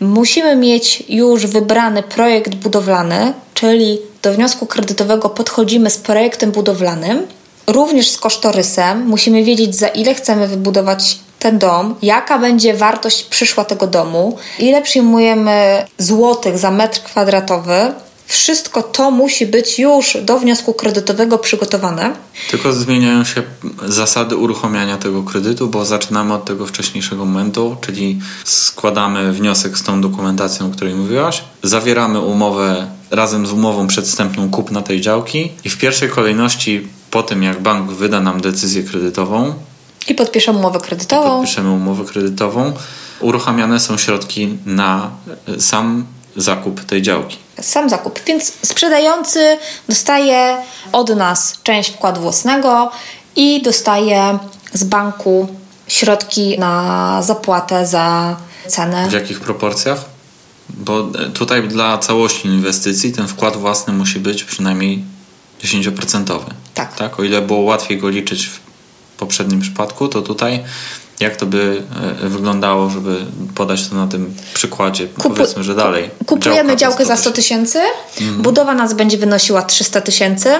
musimy 0.00 0.56
mieć 0.56 1.02
już 1.08 1.46
wybrany 1.46 2.02
projekt 2.02 2.54
budowlany, 2.54 3.32
czyli 3.54 3.98
do 4.22 4.32
wniosku 4.32 4.66
kredytowego 4.66 5.28
podchodzimy 5.28 5.90
z 5.90 5.96
projektem 5.96 6.50
budowlanym, 6.50 7.26
również 7.66 8.08
z 8.08 8.18
kosztorysem. 8.18 9.06
Musimy 9.06 9.44
wiedzieć, 9.44 9.76
za 9.76 9.88
ile 9.88 10.14
chcemy 10.14 10.48
wybudować 10.48 11.18
ten 11.38 11.58
dom, 11.58 11.94
jaka 12.02 12.38
będzie 12.38 12.74
wartość 12.74 13.22
przyszła 13.22 13.64
tego 13.64 13.86
domu, 13.86 14.38
ile 14.58 14.82
przyjmujemy 14.82 15.86
złotych 15.98 16.58
za 16.58 16.70
metr 16.70 17.02
kwadratowy. 17.02 17.92
Wszystko 18.28 18.82
to 18.82 19.10
musi 19.10 19.46
być 19.46 19.78
już 19.78 20.16
do 20.22 20.38
wniosku 20.38 20.74
kredytowego 20.74 21.38
przygotowane. 21.38 22.16
Tylko 22.50 22.72
zmieniają 22.72 23.24
się 23.24 23.42
zasady 23.86 24.36
uruchamiania 24.36 24.96
tego 24.96 25.22
kredytu, 25.22 25.68
bo 25.68 25.84
zaczynamy 25.84 26.34
od 26.34 26.44
tego 26.44 26.66
wcześniejszego 26.66 27.24
momentu, 27.24 27.76
czyli 27.80 28.18
składamy 28.44 29.32
wniosek 29.32 29.78
z 29.78 29.82
tą 29.82 30.00
dokumentacją, 30.00 30.66
o 30.66 30.70
której 30.70 30.94
mówiłaś, 30.94 31.42
zawieramy 31.62 32.20
umowę 32.20 32.86
razem 33.10 33.46
z 33.46 33.52
umową 33.52 33.86
przedstępną 33.86 34.50
kupna 34.50 34.82
tej 34.82 35.00
działki 35.00 35.52
i 35.64 35.70
w 35.70 35.78
pierwszej 35.78 36.08
kolejności 36.08 36.88
po 37.10 37.22
tym, 37.22 37.42
jak 37.42 37.62
bank 37.62 37.90
wyda 37.90 38.20
nam 38.20 38.40
decyzję 38.40 38.82
kredytową, 38.82 39.54
I 40.08 40.14
podpiszemy 40.14 40.58
umowę 40.58 40.80
kredytową. 40.80 41.30
podpiszemy 41.30 41.70
umowę 41.70 42.04
kredytową, 42.04 42.72
uruchamiane 43.20 43.80
są 43.80 43.98
środki 43.98 44.58
na 44.66 45.10
sam 45.58 46.04
zakup 46.36 46.84
tej 46.84 47.02
działki. 47.02 47.36
Sam 47.60 47.88
zakup. 47.88 48.20
Więc 48.26 48.52
sprzedający 48.62 49.58
dostaje 49.88 50.56
od 50.92 51.16
nas 51.16 51.58
część 51.62 51.90
wkładu 51.90 52.20
własnego 52.20 52.90
i 53.36 53.62
dostaje 53.62 54.38
z 54.72 54.84
banku 54.84 55.48
środki 55.88 56.58
na 56.58 57.22
zapłatę 57.22 57.86
za 57.86 58.36
cenę. 58.66 59.08
W 59.08 59.12
jakich 59.12 59.40
proporcjach? 59.40 60.04
Bo 60.68 61.00
e, 61.00 61.30
tutaj 61.30 61.68
dla 61.68 61.98
całości 61.98 62.48
inwestycji 62.48 63.12
ten 63.12 63.28
wkład 63.28 63.56
własny 63.56 63.92
musi 63.92 64.20
być 64.20 64.44
przynajmniej 64.44 65.04
10%. 65.64 66.40
Tak. 66.74 66.96
tak? 66.96 67.20
O 67.20 67.24
ile 67.24 67.42
było 67.42 67.60
łatwiej 67.60 67.98
go 67.98 68.08
liczyć 68.08 68.46
w 68.46 68.60
poprzednim 69.18 69.60
przypadku, 69.60 70.08
to 70.08 70.22
tutaj 70.22 70.64
jak 71.20 71.36
to 71.36 71.46
by 71.46 71.82
e, 72.22 72.28
wyglądało, 72.28 72.90
żeby 72.90 73.16
podać 73.54 73.88
to 73.88 73.94
na 73.96 74.06
tym 74.06 74.34
przykładzie? 74.54 75.06
Kupu- 75.06 75.22
Powiedzmy, 75.22 75.64
że 75.64 75.74
dalej. 75.74 76.10
Kupujemy 76.26 76.76
działkę 76.76 77.04
za 77.04 77.16
100 77.16 77.30
tysięcy. 77.30 77.78
tysięcy, 78.18 78.42
budowa 78.42 78.74
nas 78.74 78.94
będzie 78.94 79.18
wynosiła 79.18 79.62
300 79.62 80.00
tysięcy. 80.00 80.50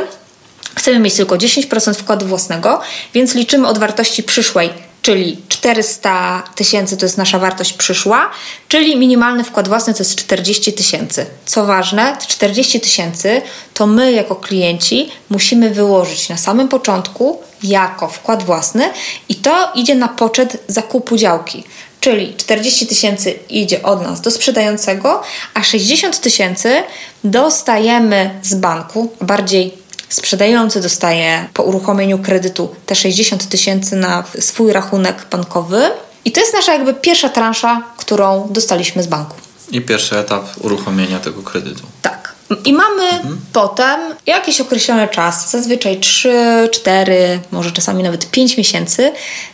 Chcemy 0.74 0.98
mieć 0.98 1.14
tylko 1.14 1.36
10% 1.36 1.94
wkładu 1.94 2.26
własnego, 2.26 2.80
więc 3.14 3.34
liczymy 3.34 3.68
od 3.68 3.78
wartości 3.78 4.22
przyszłej, 4.22 4.70
czyli 5.08 5.36
400 5.48 6.42
tysięcy 6.54 6.96
to 6.96 7.06
jest 7.06 7.18
nasza 7.18 7.38
wartość 7.38 7.72
przyszła, 7.72 8.30
czyli 8.68 8.96
minimalny 8.96 9.44
wkład 9.44 9.68
własny 9.68 9.94
to 9.94 9.98
jest 9.98 10.16
40 10.16 10.72
tysięcy. 10.72 11.26
Co 11.46 11.66
ważne, 11.66 12.16
te 12.20 12.26
40 12.26 12.80
tysięcy 12.80 13.42
to 13.74 13.86
my 13.86 14.12
jako 14.12 14.36
klienci 14.36 15.10
musimy 15.30 15.70
wyłożyć 15.70 16.28
na 16.28 16.36
samym 16.36 16.68
początku 16.68 17.42
jako 17.62 18.08
wkład 18.08 18.42
własny 18.42 18.90
i 19.28 19.34
to 19.34 19.72
idzie 19.74 19.94
na 19.94 20.08
poczet 20.08 20.64
zakupu 20.66 21.16
działki. 21.16 21.64
Czyli 22.00 22.34
40 22.36 22.86
tysięcy 22.86 23.30
idzie 23.48 23.82
od 23.82 24.02
nas 24.02 24.20
do 24.20 24.30
sprzedającego, 24.30 25.22
a 25.54 25.62
60 25.62 26.20
tysięcy 26.20 26.82
dostajemy 27.24 28.40
z 28.42 28.54
banku, 28.54 29.12
bardziej 29.20 29.87
sprzedający 30.08 30.80
dostaje 30.80 31.48
po 31.54 31.62
uruchomieniu 31.62 32.18
kredytu 32.18 32.74
te 32.86 32.94
60 32.94 33.48
tysięcy 33.48 33.96
na 33.96 34.24
swój 34.40 34.72
rachunek 34.72 35.26
bankowy. 35.30 35.82
I 36.24 36.32
to 36.32 36.40
jest 36.40 36.54
nasza 36.54 36.72
jakby 36.72 36.94
pierwsza 36.94 37.28
transza, 37.28 37.82
którą 37.96 38.48
dostaliśmy 38.50 39.02
z 39.02 39.06
banku. 39.06 39.36
I 39.70 39.80
pierwszy 39.80 40.18
etap 40.18 40.44
uruchomienia 40.60 41.18
tego 41.18 41.42
kredytu. 41.42 41.82
Tak. 42.02 42.34
I 42.64 42.72
mamy 42.72 43.10
potem 43.52 44.00
jakiś 44.26 44.60
określony 44.60 45.08
czas, 45.08 45.50
zazwyczaj 45.50 46.00
3, 46.00 46.68
4, 46.72 47.40
może 47.50 47.72
czasami 47.72 48.02
nawet 48.02 48.30
5 48.30 48.56
miesięcy, 48.56 49.12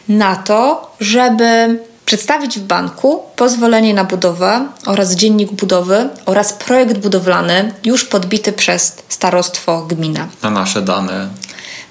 na 0.08 0.36
to, 0.36 0.90
żeby 1.00 1.78
przedstawić 2.06 2.58
w 2.58 2.62
banku 2.62 3.22
pozwolenie 3.36 3.94
na 3.94 4.04
budowę 4.04 4.68
oraz 4.86 5.14
dziennik 5.14 5.52
budowy 5.52 6.08
oraz 6.26 6.52
projekt 6.52 6.98
budowlany 6.98 7.72
już 7.84 8.04
podbity 8.04 8.52
przez 8.52 8.96
starostwo 9.08 9.82
gmina 9.82 10.28
Na 10.42 10.50
nasze 10.50 10.82
dane 10.82 11.28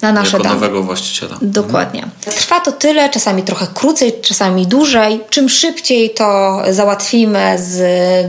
na 0.01 0.11
nasze 0.11 0.31
jako 0.31 0.43
dane. 0.43 0.55
nowego 0.55 0.83
właściciela. 0.83 1.37
Dokładnie. 1.41 2.07
Trwa 2.25 2.59
to 2.59 2.71
tyle, 2.71 3.09
czasami 3.09 3.43
trochę 3.43 3.67
krócej, 3.73 4.13
czasami 4.21 4.67
dłużej. 4.67 5.21
Czym 5.29 5.49
szybciej 5.49 6.09
to 6.09 6.59
załatwimy 6.69 7.55
z 7.59 7.81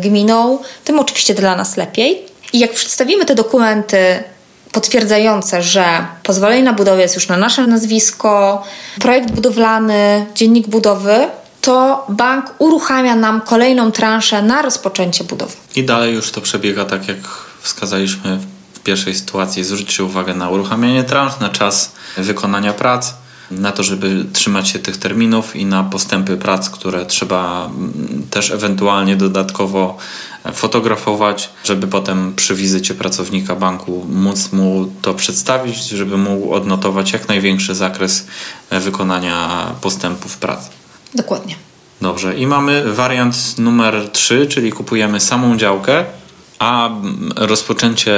gminą, 0.02 0.58
tym 0.84 0.98
oczywiście 0.98 1.34
dla 1.34 1.56
nas 1.56 1.76
lepiej. 1.76 2.22
I 2.52 2.58
jak 2.58 2.72
przedstawimy 2.72 3.24
te 3.24 3.34
dokumenty 3.34 4.24
potwierdzające, 4.72 5.62
że 5.62 5.84
pozwolenie 6.22 6.62
na 6.62 6.72
budowę 6.72 7.02
jest 7.02 7.14
już 7.14 7.28
na 7.28 7.36
nasze 7.36 7.66
nazwisko, 7.66 8.62
projekt 9.00 9.30
budowlany, 9.30 10.26
dziennik 10.34 10.68
budowy, 10.68 11.28
to 11.64 12.06
bank 12.08 12.54
uruchamia 12.58 13.16
nam 13.16 13.40
kolejną 13.40 13.92
transzę 13.92 14.42
na 14.42 14.62
rozpoczęcie 14.62 15.24
budowy. 15.24 15.52
I 15.76 15.84
dalej 15.84 16.14
już 16.14 16.30
to 16.30 16.40
przebiega 16.40 16.84
tak, 16.84 17.08
jak 17.08 17.18
wskazaliśmy 17.60 18.38
w 18.74 18.80
pierwszej 18.80 19.14
sytuacji. 19.14 19.64
Zwróćcie 19.64 20.04
uwagę 20.04 20.34
na 20.34 20.50
uruchamianie 20.50 21.04
transz, 21.04 21.40
na 21.40 21.48
czas 21.48 21.92
wykonania 22.16 22.72
prac, 22.72 23.14
na 23.50 23.72
to, 23.72 23.82
żeby 23.82 24.24
trzymać 24.32 24.68
się 24.68 24.78
tych 24.78 24.96
terminów 24.96 25.56
i 25.56 25.66
na 25.66 25.84
postępy 25.84 26.36
prac, 26.36 26.70
które 26.70 27.06
trzeba 27.06 27.66
mm, 27.66 28.26
też 28.30 28.50
ewentualnie 28.50 29.16
dodatkowo 29.16 29.96
fotografować, 30.52 31.50
żeby 31.64 31.86
potem 31.86 32.34
przy 32.34 32.54
wizycie 32.54 32.94
pracownika 32.94 33.56
banku 33.56 34.06
móc 34.08 34.52
mu 34.52 34.92
to 35.02 35.14
przedstawić, 35.14 35.88
żeby 35.88 36.16
mógł 36.16 36.54
odnotować 36.54 37.12
jak 37.12 37.28
największy 37.28 37.74
zakres 37.74 38.26
wykonania 38.70 39.66
postępów 39.80 40.38
prac. 40.38 40.83
Dokładnie. 41.14 41.56
Dobrze, 42.00 42.34
i 42.34 42.46
mamy 42.46 42.92
wariant 42.92 43.58
numer 43.58 44.10
3, 44.12 44.46
czyli 44.46 44.72
kupujemy 44.72 45.20
samą 45.20 45.56
działkę, 45.56 46.04
a 46.58 46.90
rozpoczęcie 47.36 48.14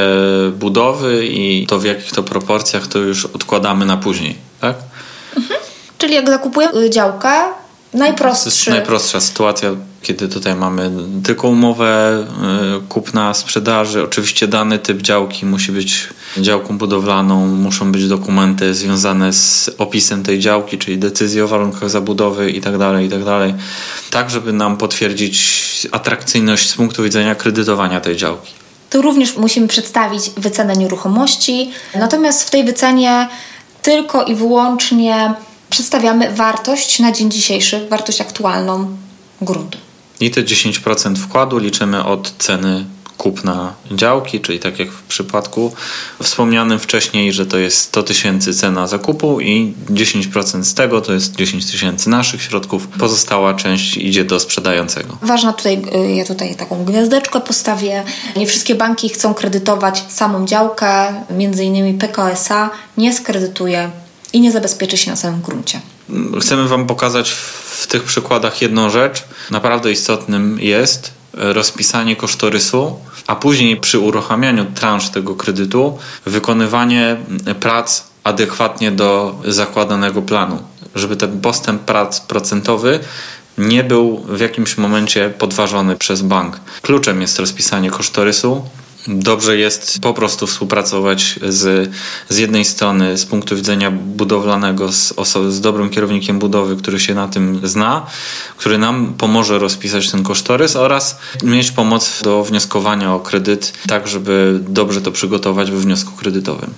budowy 0.53 1.27
i 1.27 1.67
to 1.67 1.79
w 1.79 1.85
jakich 1.85 2.13
to 2.13 2.23
proporcjach 2.23 2.87
to 2.87 2.99
już 2.99 3.27
odkładamy 3.27 3.87
na 3.87 3.97
później, 3.97 4.37
tak? 4.61 4.77
Mhm. 5.37 5.61
Czyli 5.99 6.15
jak 6.15 6.29
zakupujemy 6.29 6.91
działkę, 6.91 7.31
najprostszy. 7.95 8.71
Najprostsza 8.71 9.21
sytuacja, 9.21 9.71
kiedy 10.03 10.29
tutaj 10.29 10.55
mamy 10.55 10.91
tylko 11.25 11.49
umowę 11.49 12.25
y, 12.79 12.89
kupna, 12.89 13.35
sprzedaży. 13.35 14.03
Oczywiście 14.05 14.49
dany 14.49 14.79
typ 14.79 15.03
działki 15.03 15.47
musi 15.47 15.73
być 15.73 16.09
działką 16.39 16.79
budowlaną, 16.79 17.47
muszą 17.47 17.93
być 17.93 18.09
dokumenty 18.09 18.75
związane 18.75 19.33
z 19.33 19.71
opisem 19.79 20.23
tej 20.23 20.39
działki, 20.39 20.79
czyli 20.79 20.99
decyzję 20.99 21.45
o 21.45 21.49
warunkach 21.49 21.91
zabudowy 21.91 22.51
itd., 22.51 22.79
tak 22.79 23.03
itd. 23.03 23.25
Tak, 23.25 23.57
tak 24.11 24.31
żeby 24.31 24.53
nam 24.53 24.77
potwierdzić 24.77 25.89
atrakcyjność 25.93 26.71
z 26.71 26.75
punktu 26.75 27.03
widzenia 27.03 27.35
kredytowania 27.35 28.01
tej 28.01 28.17
działki. 28.17 28.53
Tu 28.91 29.03
również 29.03 29.37
musimy 29.37 29.69
przedstawić 29.69 30.31
wycenę 30.37 30.77
nieruchomości, 30.77 31.71
natomiast 31.95 32.47
w 32.47 32.51
tej 32.51 32.65
wycenie 32.65 33.29
tylko 33.83 34.25
i 34.25 34.35
wyłącznie 34.35 35.35
przedstawiamy 35.71 36.33
wartość 36.33 36.99
na 36.99 37.13
dzień 37.13 37.31
dzisiejszy, 37.31 37.87
wartość 37.91 38.21
aktualną 38.21 38.97
gruntu. 39.41 39.79
I 40.21 40.31
te 40.31 40.43
10% 40.43 41.17
wkładu 41.17 41.59
liczymy 41.59 42.05
od 42.05 42.35
ceny 42.39 42.85
kupna 43.17 43.75
działki, 43.91 44.41
czyli 44.41 44.59
tak 44.59 44.79
jak 44.79 44.91
w 44.91 45.03
przypadku 45.03 45.73
wspomnianym 46.23 46.79
wcześniej, 46.79 47.33
że 47.33 47.47
to 47.47 47.59
jest 47.59 47.79
100 47.79 48.03
tysięcy 48.03 48.55
cena 48.55 48.87
zakupu 48.87 49.41
i 49.41 49.75
10% 49.91 50.65
z 50.65 50.75
tego 50.75 51.01
to 51.01 51.13
jest 51.13 51.37
10 51.37 51.71
tysięcy 51.71 52.11
naszych 52.11 52.43
środków. 52.43 52.89
Pozostała 52.89 53.55
część 53.55 53.97
idzie 53.97 54.25
do 54.25 54.41
sprzedającego. 54.41 55.19
Ważna 55.23 55.53
tutaj, 55.53 55.83
y, 55.95 56.15
ja 56.15 56.25
tutaj 56.25 56.55
taką 56.55 56.85
gwiazdeczkę 56.85 57.41
postawię. 57.41 58.05
Nie 58.37 58.47
wszystkie 58.47 58.75
banki 58.75 59.09
chcą 59.09 59.35
kredytować 59.35 60.05
samą 60.09 60.47
działkę, 60.47 61.15
między 61.31 61.65
innymi 61.65 61.95
PKSA 61.95 62.71
nie 62.97 63.13
skredytuje 63.13 63.91
i 64.33 64.41
nie 64.41 64.53
zabezpieczy 64.53 64.97
się 64.97 65.11
na 65.11 65.17
samym 65.17 65.41
gruncie. 65.41 65.81
Chcemy 66.41 66.69
Wam 66.69 66.87
pokazać 66.87 67.31
w 67.31 67.87
tych 67.87 68.03
przykładach 68.03 68.63
jedną 68.63 68.91
rzecz. 68.91 69.25
Naprawdę 69.51 69.93
istotnym 69.93 70.59
jest 70.61 71.11
rozpisanie 71.33 72.17
kosztorysu, 72.17 72.97
a 73.27 73.37
później 73.37 73.77
przy 73.77 73.99
uruchamianiu 73.99 74.65
transz 74.75 75.09
tego 75.09 75.35
kredytu 75.35 75.99
wykonywanie 76.27 77.17
prac 77.61 78.05
adekwatnie 78.25 78.91
do 78.93 79.39
zakładanego 79.45 80.23
planu, 80.23 80.63
żeby 80.95 81.17
ten 81.17 81.41
postęp 81.41 81.83
prac 81.83 82.21
procentowy 82.21 83.01
nie 83.59 83.85
był 83.85 84.25
w 84.29 84.41
jakimś 84.41 84.79
momencie 84.79 85.31
podważony 85.39 85.97
przez 85.97 86.23
bank. 86.23 86.61
Kluczem 86.83 87.21
jest 87.21 87.39
rozpisanie 87.39 87.91
kosztorysu, 87.91 88.65
dobrze 89.09 89.57
jest 89.57 89.99
po 90.01 90.15
prostu 90.15 90.47
współpracować 90.47 91.39
z, 91.49 91.91
z 92.29 92.39
jednej 92.39 92.65
strony 92.65 93.19
z 93.19 93.27
punktu 93.27 93.57
widzenia 93.57 93.91
budowlanego 93.91 94.93
z, 94.93 95.13
osoby, 95.13 95.53
z 95.53 95.61
dobrym 95.61 95.91
kierownikiem 95.91 96.39
budowy, 96.39 96.77
który 96.77 97.01
się 97.01 97.15
na 97.15 97.29
tym 97.29 97.61
zna, 97.65 98.07
który 98.57 98.79
nam 98.79 99.15
pomoże 99.19 99.59
rozpisać 99.59 100.11
ten 100.11 100.23
kosztorys 100.23 100.77
oraz 100.77 101.19
mieć 101.43 101.71
pomoc 101.71 102.23
do 102.23 102.45
wnioskowania 102.45 103.15
o 103.15 103.21
kredyt, 103.21 103.73
tak 103.89 104.09
żeby 104.09 104.61
dobrze 104.69 105.01
to 105.01 105.13
przygotować 105.13 105.71
we 105.71 105.79
wniosku 105.79 106.13
kredytowym. 106.13 106.75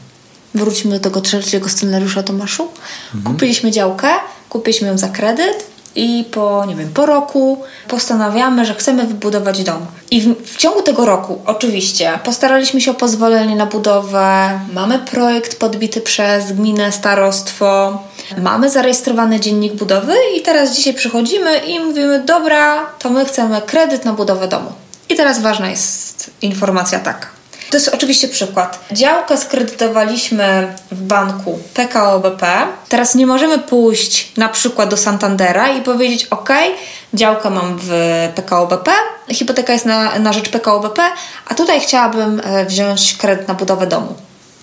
Wróćmy 0.54 0.90
do 0.90 1.00
tego 1.00 1.20
trzeciego 1.20 1.68
scenariusza 1.68 2.22
Tomaszu. 2.22 2.68
Mhm. 3.14 3.34
Kupiliśmy 3.34 3.70
działkę, 3.70 4.08
kupiliśmy 4.48 4.88
ją 4.88 4.98
za 4.98 5.08
kredyt, 5.08 5.77
i 5.98 6.24
po, 6.24 6.64
nie 6.68 6.74
wiem, 6.74 6.90
po 6.94 7.06
roku 7.06 7.62
postanawiamy, 7.88 8.64
że 8.64 8.74
chcemy 8.74 9.06
wybudować 9.06 9.64
dom. 9.64 9.86
I 10.10 10.20
w, 10.20 10.52
w, 10.52 10.56
ciągu 10.56 10.82
tego 10.82 11.04
roku, 11.04 11.38
oczywiście, 11.46 12.18
postaraliśmy 12.24 12.80
się 12.80 12.90
o 12.90 12.94
pozwolenie 12.94 13.56
na 13.56 13.66
budowę, 13.66 14.60
mamy 14.72 14.98
projekt 14.98 15.58
podbity 15.58 16.00
przez 16.00 16.52
gminę, 16.52 16.92
starostwo, 16.92 18.02
mamy 18.42 18.70
zarejestrowany 18.70 19.40
dziennik 19.40 19.72
budowy 19.72 20.14
i 20.36 20.42
teraz 20.42 20.76
dzisiaj 20.76 20.94
przychodzimy 20.94 21.58
i 21.58 21.80
mówimy, 21.80 22.22
dobra, 22.26 22.86
to 22.98 23.10
my 23.10 23.24
chcemy 23.24 23.62
kredyt 23.62 24.04
na 24.04 24.12
budowę 24.12 24.48
domu. 24.48 24.72
I 25.08 25.16
teraz 25.16 25.42
ważna 25.42 25.70
jest 25.70 26.30
informacja 26.42 26.98
taka. 26.98 27.37
To 27.70 27.76
jest 27.76 27.88
oczywiście 27.88 28.28
przykład. 28.28 28.84
Działkę 28.92 29.36
skredytowaliśmy 29.36 30.74
w 30.92 31.02
banku 31.02 31.58
PKO 31.74 32.20
BP. 32.20 32.66
Teraz 32.88 33.14
nie 33.14 33.26
możemy 33.26 33.58
pójść 33.58 34.32
na 34.36 34.48
przykład 34.48 34.90
do 34.90 34.96
Santandera 34.96 35.68
i 35.68 35.82
powiedzieć: 35.82 36.26
OK, 36.30 36.48
działkę 37.14 37.50
mam 37.50 37.78
w 37.82 37.90
PKO 38.34 38.66
BP, 38.66 38.90
hipoteka 39.30 39.72
jest 39.72 39.86
na, 39.86 40.18
na 40.18 40.32
rzecz 40.32 40.48
PKO 40.48 40.80
BP, 40.80 41.02
a 41.46 41.54
tutaj 41.54 41.80
chciałabym 41.80 42.40
e, 42.44 42.66
wziąć 42.66 43.16
kredyt 43.16 43.48
na 43.48 43.54
budowę 43.54 43.86
domu. 43.86 44.14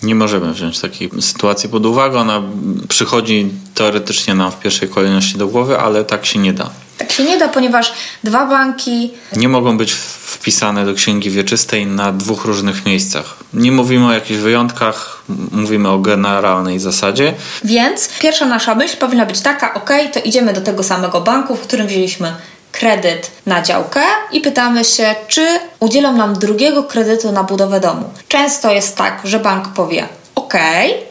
Nie 0.02 0.14
możemy 0.14 0.52
wziąć 0.52 0.80
takiej 0.80 1.10
sytuacji 1.20 1.68
pod 1.68 1.86
uwagę. 1.86 2.18
Ona 2.18 2.42
przychodzi 2.88 3.50
teoretycznie 3.74 4.34
nam 4.34 4.52
w 4.52 4.58
pierwszej 4.58 4.88
kolejności 4.88 5.38
do 5.38 5.46
głowy, 5.46 5.78
ale 5.78 6.04
tak 6.04 6.26
się 6.26 6.38
nie 6.38 6.52
da. 6.52 6.70
Tak 6.98 7.12
się 7.12 7.24
nie 7.24 7.38
da, 7.38 7.48
ponieważ 7.48 7.92
dwa 8.24 8.46
banki. 8.46 9.14
Nie 9.32 9.48
mogą 9.48 9.78
być 9.78 9.92
wpisane 9.92 10.84
do 10.84 10.94
księgi 10.94 11.30
wieczystej 11.30 11.86
na 11.86 12.12
dwóch 12.12 12.44
różnych 12.44 12.86
miejscach. 12.86 13.36
Nie 13.54 13.72
mówimy 13.72 14.06
o 14.06 14.12
jakichś 14.12 14.40
wyjątkach, 14.40 15.22
mówimy 15.52 15.88
o 15.88 15.98
generalnej 15.98 16.78
zasadzie. 16.78 17.34
Więc 17.64 18.08
pierwsza 18.18 18.46
nasza 18.46 18.74
myśl 18.74 18.96
powinna 18.96 19.26
być 19.26 19.40
taka: 19.40 19.74
ok, 19.74 19.90
to 20.12 20.20
idziemy 20.20 20.52
do 20.52 20.60
tego 20.60 20.82
samego 20.82 21.20
banku, 21.20 21.56
w 21.56 21.60
którym 21.60 21.86
wzięliśmy 21.86 22.34
kredyt 22.72 23.30
na 23.46 23.62
działkę 23.62 24.02
i 24.32 24.40
pytamy 24.40 24.84
się, 24.84 25.14
czy 25.28 25.46
udzielą 25.80 26.12
nam 26.12 26.38
drugiego 26.38 26.82
kredytu 26.82 27.32
na 27.32 27.42
budowę 27.42 27.80
domu. 27.80 28.10
Często 28.28 28.72
jest 28.72 28.96
tak, 28.96 29.20
że 29.24 29.38
bank 29.38 29.68
powie: 29.68 30.08
OK, 30.34 30.54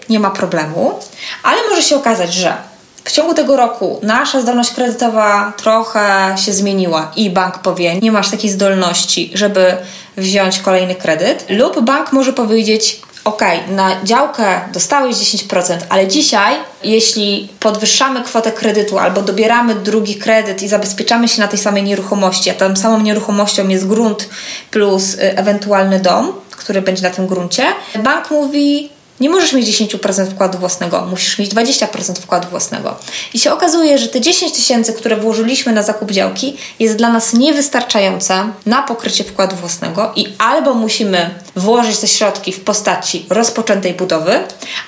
nie 0.10 0.19
ma 0.19 0.30
problemu, 0.30 1.00
ale 1.43 1.58
może 1.69 1.82
się 1.82 1.95
okazać, 1.95 2.34
że 2.34 2.58
w 3.06 3.12
ciągu 3.12 3.34
tego 3.34 3.58
roku 3.58 4.00
nasza 4.04 4.41
zdolność 4.41 4.72
kredytowa 4.72 5.54
trochę 5.58 6.36
się 6.46 6.54
zmieniła 6.54 7.12
i 7.15 7.30
bank 7.30 7.60
powie, 7.60 8.00
nie 8.00 8.12
masz 8.12 8.32
takiej 8.32 8.50
zdolności, 8.50 9.32
żeby 9.34 9.78
wziąć 10.18 10.60
kolejny 10.60 10.96
kredyt, 10.96 11.46
lub 11.50 11.82
bank 11.82 12.13
może 12.13 12.34
powiedzieć, 12.34 13.02
ok, 13.24 13.41
na 13.68 14.04
działkę 14.04 14.62
dostałeś 14.74 15.15
10%, 15.15 15.78
ale 15.89 16.08
dzisiaj, 16.08 16.56
jeśli 16.84 17.50
podwyższamy 17.60 18.24
kwotę 18.24 18.52
kredytu 18.52 19.00
albo 19.00 19.22
dobieramy 19.22 19.76
drugi 19.76 20.15
kredyt 20.15 20.63
i 20.63 20.68
zabezpieczamy 20.68 21.28
się 21.28 21.41
na 21.41 21.48
tej 21.48 21.60
samej 21.60 21.84
nieruchomości, 21.84 22.50
a 22.50 22.54
tą 22.54 22.76
samą 22.76 23.02
nieruchomością 23.02 23.68
jest 23.68 23.88
grunt 23.88 24.30
plus 24.72 25.13
y, 25.13 25.38
ewentualny 25.38 26.00
dom, 26.00 26.34
który 26.52 26.82
będzie 26.82 27.04
na 27.04 27.10
tym 27.10 27.28
gruncie, 27.28 27.63
bank 28.04 28.32
mówi, 28.32 28.89
nie 29.19 29.30
możesz 29.30 29.54
mieć 29.54 29.82
10% 29.82 30.32
wkładu 30.32 30.58
własnego, 30.58 31.08
musisz 31.10 31.38
mieć 31.38 31.51
20% 31.51 32.21
wkładu 32.21 32.47
własnego. 32.49 32.95
I 33.34 33.39
się 33.39 33.54
okazuje, 33.54 33.97
że 33.97 34.08
te 34.08 34.21
10 34.21 34.51
tysięcy, 34.51 34.93
które 34.93 35.17
włożyliśmy 35.17 35.73
na 35.73 35.84
zakup 35.84 36.12
działki, 36.12 36.58
jest 36.80 36.95
dla 36.95 37.10
nas 37.10 37.34
niewystarczające 37.34 38.49
na 38.65 38.84
pokrycie 38.84 39.23
wkładu 39.23 39.56
własnego 39.56 40.12
i 40.15 40.28
albo 40.38 40.73
musimy 40.73 41.30
włożyć 41.56 41.97
te 41.97 42.08
środki 42.08 42.51
w 42.51 42.60
postaci 42.60 43.25
rozpoczętej 43.30 43.93
budowy, 43.93 44.39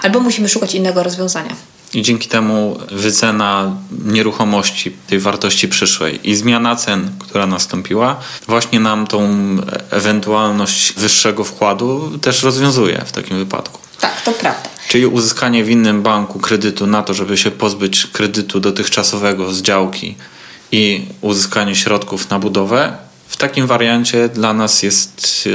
albo 0.04 0.20
musimy 0.20 0.50
szukać 0.50 0.76
innego 0.76 1.04
rozwiązania. 1.04 1.56
I 1.94 2.02
dzięki 2.02 2.30
temu 2.30 2.78
wycena 2.92 3.78
nieruchomości, 4.06 4.92
tej 5.08 5.20
wartości 5.20 5.68
przyszłej 5.68 6.30
i 6.30 6.36
zmiana 6.36 6.76
cen, 6.76 7.12
która 7.20 7.48
nastąpiła, 7.48 8.20
właśnie 8.48 8.80
nam 8.80 9.08
tą 9.08 9.30
ewentualność 9.92 10.94
wyższego 10.94 11.44
wkładu 11.44 12.18
też 12.22 12.44
rozwiązuje 12.44 13.04
w 13.06 13.12
takim 13.12 13.38
wypadku. 13.38 13.87
Tak, 14.00 14.22
to 14.22 14.32
prawda. 14.32 14.70
Czyli 14.88 15.06
uzyskanie 15.06 15.64
w 15.64 15.70
innym 15.70 16.02
banku 16.02 16.40
kredytu 16.40 16.88
na 16.88 17.04
to, 17.04 17.14
żeby 17.14 17.38
się 17.38 17.52
pozbyć 17.52 18.08
kredytu 18.08 18.60
dotychczasowego 18.60 19.54
z 19.54 19.62
działki 19.62 20.16
i 20.72 21.06
uzyskanie 21.22 21.76
środków 21.76 22.30
na 22.30 22.40
budowę, 22.40 22.98
w 23.28 23.38
takim 23.38 23.68
wariancie 23.68 24.30
dla 24.30 24.54
nas 24.54 24.84
jest 24.84 25.50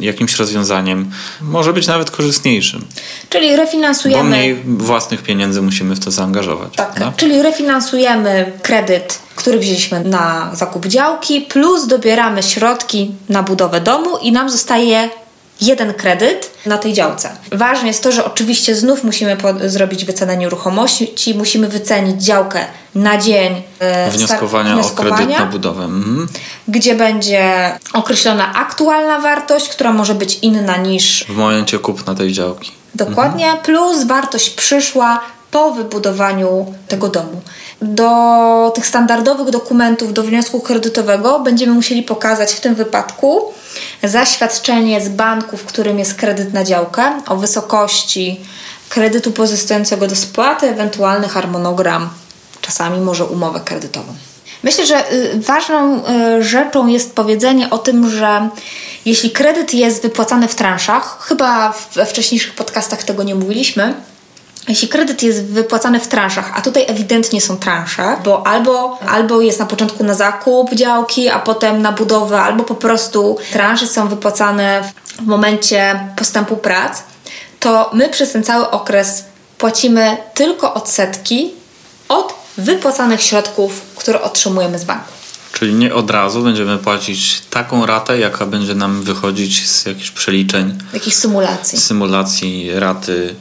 jakimś 0.00 0.36
rozwiązaniem, 0.36 1.10
może 1.40 1.72
być 1.72 1.86
nawet 1.86 2.10
korzystniejszym. 2.10 2.84
Czyli 3.28 3.56
refinansujemy. 3.56 4.22
Bo 4.22 4.28
mniej 4.28 4.62
własnych 4.64 5.22
pieniędzy 5.22 5.62
musimy 5.62 5.94
w 5.94 6.00
to 6.00 6.10
zaangażować. 6.10 6.76
Tak, 6.76 7.00
no? 7.00 7.12
czyli 7.16 7.42
refinansujemy 7.42 8.52
kredyt, 8.62 9.18
który 9.36 9.58
wzięliśmy 9.58 10.04
na 10.04 10.50
zakup 10.54 10.86
działki, 10.86 11.40
plus 11.40 11.86
dobieramy 11.86 12.42
środki 12.42 13.10
na 13.28 13.42
budowę 13.42 13.80
domu 13.80 14.18
i 14.22 14.32
nam 14.32 14.50
zostaje 14.50 15.10
jeden 15.62 15.94
kredyt 15.94 16.50
na 16.66 16.78
tej 16.78 16.92
działce. 16.92 17.30
Ważne 17.52 17.88
jest 17.88 18.02
to, 18.02 18.12
że 18.12 18.24
oczywiście 18.24 18.74
znów 18.74 19.04
musimy 19.04 19.36
zrobić 19.64 20.04
wycenę 20.04 20.36
nieruchomości, 20.36 21.34
musimy 21.34 21.68
wycenić 21.68 22.24
działkę 22.24 22.60
na 22.94 23.18
dzień 23.18 23.62
e, 23.78 24.10
wnioskowania, 24.10 24.74
wnioskowania, 24.74 25.14
o 25.14 25.16
kredyt 25.16 25.38
na 25.38 25.46
budowę. 25.46 25.84
Mhm. 25.84 26.28
Gdzie 26.68 26.94
będzie 26.94 27.72
określona 27.92 28.54
aktualna 28.54 29.18
wartość, 29.18 29.68
która 29.68 29.92
może 29.92 30.14
być 30.14 30.38
inna 30.42 30.76
niż 30.76 31.24
w 31.24 31.36
momencie 31.36 31.78
kupna 31.78 32.14
tej 32.14 32.32
działki. 32.32 32.72
Dokładnie, 32.94 33.44
mhm. 33.44 33.64
plus 33.64 34.04
wartość 34.04 34.50
przyszła 34.50 35.20
po 35.50 35.72
wybudowaniu 35.72 36.74
tego 36.88 37.08
domu. 37.08 37.42
Do 37.82 38.72
tych 38.74 38.86
standardowych 38.86 39.50
dokumentów 39.50 40.12
do 40.12 40.22
wniosku 40.22 40.60
kredytowego 40.60 41.40
będziemy 41.40 41.72
musieli 41.72 42.02
pokazać 42.02 42.52
w 42.52 42.60
tym 42.60 42.74
wypadku 42.74 43.52
zaświadczenie 44.02 45.00
z 45.00 45.08
banku, 45.08 45.56
w 45.56 45.64
którym 45.64 45.98
jest 45.98 46.14
kredyt 46.14 46.52
na 46.52 46.64
działkę 46.64 47.22
o 47.26 47.36
wysokości 47.36 48.40
kredytu 48.88 49.32
pozostającego 49.32 50.06
do 50.06 50.16
spłaty, 50.16 50.68
ewentualny 50.68 51.28
harmonogram, 51.28 52.10
czasami 52.60 53.00
może 53.00 53.24
umowę 53.24 53.60
kredytową. 53.64 54.14
Myślę, 54.62 54.86
że 54.86 55.12
y, 55.12 55.40
ważną 55.40 56.02
y, 56.38 56.42
rzeczą 56.42 56.86
jest 56.86 57.14
powiedzenie 57.14 57.70
o 57.70 57.78
tym, 57.78 58.10
że 58.10 58.48
jeśli 59.04 59.30
kredyt 59.30 59.74
jest 59.74 60.02
wypłacany 60.02 60.48
w 60.48 60.54
transzach, 60.54 61.18
chyba 61.20 61.74
we 61.94 62.06
wcześniejszych 62.06 62.54
podcastach 62.54 63.02
tego 63.02 63.22
nie 63.22 63.34
mówiliśmy, 63.34 63.94
jeśli 64.68 64.88
kredyt 64.88 65.22
jest 65.22 65.44
wypłacany 65.44 66.00
w 66.00 66.08
transzach, 66.08 66.52
a 66.54 66.62
tutaj 66.62 66.84
ewidentnie 66.88 67.40
są 67.40 67.56
transze, 67.56 68.16
bo 68.24 68.46
albo, 68.46 68.98
albo 69.08 69.40
jest 69.40 69.58
na 69.58 69.66
początku 69.66 70.04
na 70.04 70.14
zakup 70.14 70.74
działki, 70.74 71.28
a 71.28 71.38
potem 71.38 71.82
na 71.82 71.92
budowę, 71.92 72.40
albo 72.40 72.64
po 72.64 72.74
prostu 72.74 73.38
transze 73.52 73.86
są 73.86 74.08
wypłacane 74.08 74.92
w 75.18 75.26
momencie 75.26 76.08
postępu 76.16 76.56
prac, 76.56 77.02
to 77.60 77.90
my 77.94 78.08
przez 78.08 78.32
ten 78.32 78.44
cały 78.44 78.70
okres 78.70 79.24
płacimy 79.58 80.16
tylko 80.34 80.74
odsetki 80.74 81.50
od 82.08 82.34
wypłacanych 82.58 83.22
środków, 83.22 83.82
które 83.96 84.22
otrzymujemy 84.22 84.78
z 84.78 84.84
banku. 84.84 85.12
Czyli 85.52 85.74
nie 85.74 85.94
od 85.94 86.10
razu 86.10 86.42
będziemy 86.42 86.78
płacić 86.78 87.40
taką 87.50 87.86
ratę, 87.86 88.18
jaka 88.18 88.46
będzie 88.46 88.74
nam 88.74 89.02
wychodzić 89.02 89.68
z 89.68 89.86
jakichś 89.86 90.10
przeliczeń. 90.10 90.78
Jakichś 90.94 91.16
symulacji. 91.16 91.78
Symulacji 91.78 92.70
raty 92.74 93.34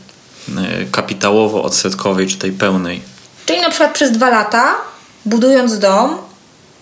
kapitałowo-odsetkowej, 0.92 2.28
czy 2.28 2.38
tej 2.38 2.52
pełnej. 2.52 3.02
Czyli 3.46 3.62
na 3.62 3.70
przykład 3.70 3.94
przez 3.94 4.12
dwa 4.12 4.30
lata, 4.30 4.76
budując 5.26 5.80
dom, 5.80 6.18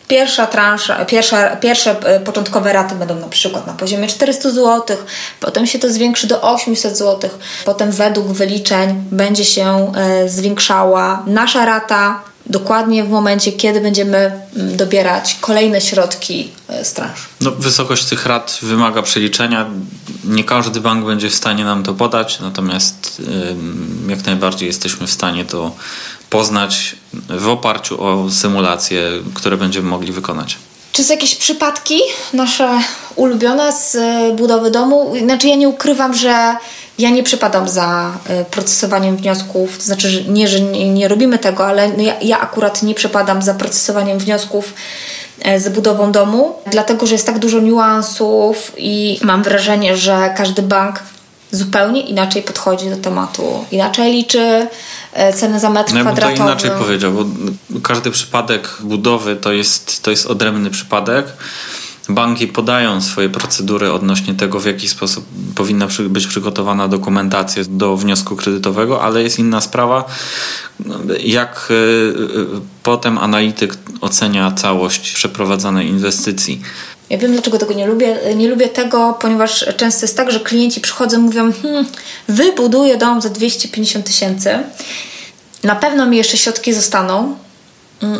pierwsza 0.07 0.47
transza, 0.47 1.05
pierwsza, 1.05 1.55
pierwsze 1.55 1.95
e, 1.99 2.19
początkowe 2.19 2.73
raty 2.73 2.95
będą 2.95 3.15
na 3.15 3.27
przykład 3.27 3.67
na 3.67 3.73
poziomie 3.73 4.07
400 4.07 4.51
zł, 4.51 4.97
potem 5.39 5.67
się 5.67 5.79
to 5.79 5.91
zwiększy 5.91 6.27
do 6.27 6.41
800 6.41 6.97
zł, 6.97 7.29
potem 7.65 7.91
według 7.91 8.27
wyliczeń 8.27 9.03
będzie 9.11 9.45
się 9.45 9.91
e, 9.95 10.29
zwiększała 10.29 11.23
nasza 11.27 11.65
rata 11.65 12.28
dokładnie 12.49 13.03
w 13.03 13.09
momencie, 13.09 13.51
kiedy 13.51 13.81
będziemy 13.81 14.17
mm, 14.55 14.77
dobierać 14.77 15.37
kolejne 15.41 15.81
środki 15.81 16.51
e, 16.67 16.85
z 16.85 16.93
transz. 16.93 17.19
No, 17.41 17.51
wysokość 17.51 18.05
tych 18.05 18.25
rat 18.25 18.59
wymaga 18.61 19.01
przeliczenia. 19.01 19.69
Nie 20.23 20.43
każdy 20.43 20.81
bank 20.81 21.05
będzie 21.05 21.29
w 21.29 21.35
stanie 21.35 21.65
nam 21.65 21.83
to 21.83 21.93
podać, 21.93 22.39
natomiast 22.39 23.21
jak 24.07 24.25
najbardziej 24.25 24.67
jesteśmy 24.67 25.07
w 25.07 25.11
stanie 25.11 25.45
to 25.45 25.75
poznać 26.29 26.95
w 27.29 27.47
oparciu 27.47 28.03
o 28.03 28.31
symulacje, 28.31 29.11
które 29.33 29.57
będziemy 29.57 29.89
mogli 29.89 30.11
wykonać. 30.11 30.57
Czy 30.91 31.03
są 31.03 31.13
jakieś 31.13 31.35
przypadki 31.35 31.99
nasze 32.33 32.79
ulubione 33.15 33.73
z 33.73 33.95
e, 33.95 34.33
budowy 34.35 34.71
domu? 34.71 35.13
Znaczy 35.23 35.47
ja 35.47 35.55
nie 35.55 35.69
ukrywam, 35.69 36.13
że 36.13 36.55
ja 36.99 37.09
nie 37.09 37.23
przypadam 37.23 37.69
za 37.69 38.11
e, 38.25 38.45
procesowaniem 38.45 39.17
wniosków, 39.17 39.77
to 39.77 39.83
znaczy 39.83 40.09
że 40.09 40.23
nie, 40.23 40.47
że 40.47 40.61
nie, 40.61 40.93
nie 40.93 41.07
robimy 41.07 41.37
tego, 41.37 41.65
ale 41.65 41.87
no 41.87 42.03
ja, 42.03 42.13
ja 42.21 42.39
akurat 42.39 42.83
nie 42.83 42.95
przypadam 42.95 43.41
za 43.41 43.53
procesowaniem 43.53 44.19
wniosków 44.19 44.73
e, 45.41 45.59
z 45.59 45.69
budową 45.69 46.11
domu, 46.11 46.55
dlatego 46.71 47.07
że 47.07 47.13
jest 47.13 47.25
tak 47.25 47.39
dużo 47.39 47.59
niuansów 47.59 48.73
i 48.77 49.19
mam 49.23 49.43
wrażenie, 49.43 49.97
że 49.97 50.33
każdy 50.37 50.61
bank 50.61 50.99
zupełnie 51.51 52.01
inaczej 52.01 52.41
podchodzi 52.41 52.89
do 52.89 52.97
tematu, 52.97 53.65
inaczej 53.71 54.13
liczy 54.13 54.67
e, 55.13 55.33
cenę 55.33 55.59
za 55.59 55.69
metr 55.69 55.93
no, 55.93 56.01
kwadratowy. 56.01 56.37
to 56.37 56.43
inaczej 56.43 56.71
powiedział, 56.71 57.11
bo 57.13 57.25
każdy 57.83 58.11
przypadek 58.11 58.69
budowy 58.79 59.35
to 59.35 59.51
jest, 59.51 60.03
to 60.03 60.11
jest 60.11 60.25
odrębny 60.25 60.69
przypadek. 60.69 61.25
Banki 62.09 62.47
podają 62.47 63.01
swoje 63.01 63.29
procedury 63.29 63.91
odnośnie 63.91 64.33
tego, 64.33 64.59
w 64.59 64.65
jaki 64.65 64.87
sposób 64.87 65.25
powinna 65.55 65.87
być 66.09 66.27
przygotowana 66.27 66.87
dokumentacja 66.87 67.63
do 67.69 67.97
wniosku 67.97 68.35
kredytowego, 68.35 69.01
ale 69.01 69.23
jest 69.23 69.39
inna 69.39 69.61
sprawa, 69.61 70.05
jak 71.23 71.69
e, 71.69 71.73
e, 71.73 72.61
potem 72.83 73.17
analityk 73.17 73.77
ocenia 74.01 74.51
całość 74.51 75.13
przeprowadzanej 75.13 75.87
inwestycji. 75.87 76.61
Ja 77.09 77.17
wiem, 77.17 77.31
dlaczego 77.31 77.57
tego 77.57 77.73
nie 77.73 77.87
lubię. 77.87 78.17
Nie 78.35 78.47
lubię 78.47 78.67
tego, 78.67 79.17
ponieważ 79.21 79.65
często 79.77 80.03
jest 80.03 80.17
tak, 80.17 80.31
że 80.31 80.39
klienci 80.39 80.81
przychodzą 80.81 81.17
i 81.17 81.21
mówią 81.21 81.53
hmm, 81.53 81.85
wybuduję 82.27 82.97
dom 82.97 83.21
za 83.21 83.29
250 83.29 84.05
tysięcy. 84.05 84.49
Na 85.63 85.75
pewno 85.75 86.05
mi 86.05 86.17
jeszcze 86.17 86.37
środki 86.37 86.73
zostaną, 86.73 87.35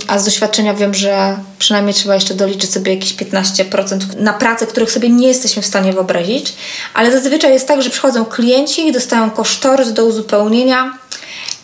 a 0.08 0.20
z 0.20 0.26
doświadczenia 0.26 0.74
wiem, 0.74 0.94
że 0.94 1.38
przynajmniej 1.60 1.94
trzeba 1.94 2.16
jeszcze 2.16 2.34
doliczyć 2.34 2.74
sobie 2.74 2.94
jakieś 2.94 3.16
15% 3.16 4.00
na 4.18 4.34
prace, 4.34 4.68
których 4.68 4.92
sobie 4.92 5.10
nie 5.10 5.28
jesteśmy 5.28 5.62
w 5.62 5.66
stanie 5.66 5.94
wyobrazić. 5.94 6.54
Ale 6.94 7.12
zazwyczaj 7.12 7.54
jest 7.54 7.68
tak, 7.68 7.82
że 7.82 7.90
przychodzą 7.90 8.26
klienci 8.26 8.88
i 8.88 8.92
dostają 8.92 9.30
kosztorys 9.32 9.94
do 9.94 10.06
uzupełnienia 10.06 10.98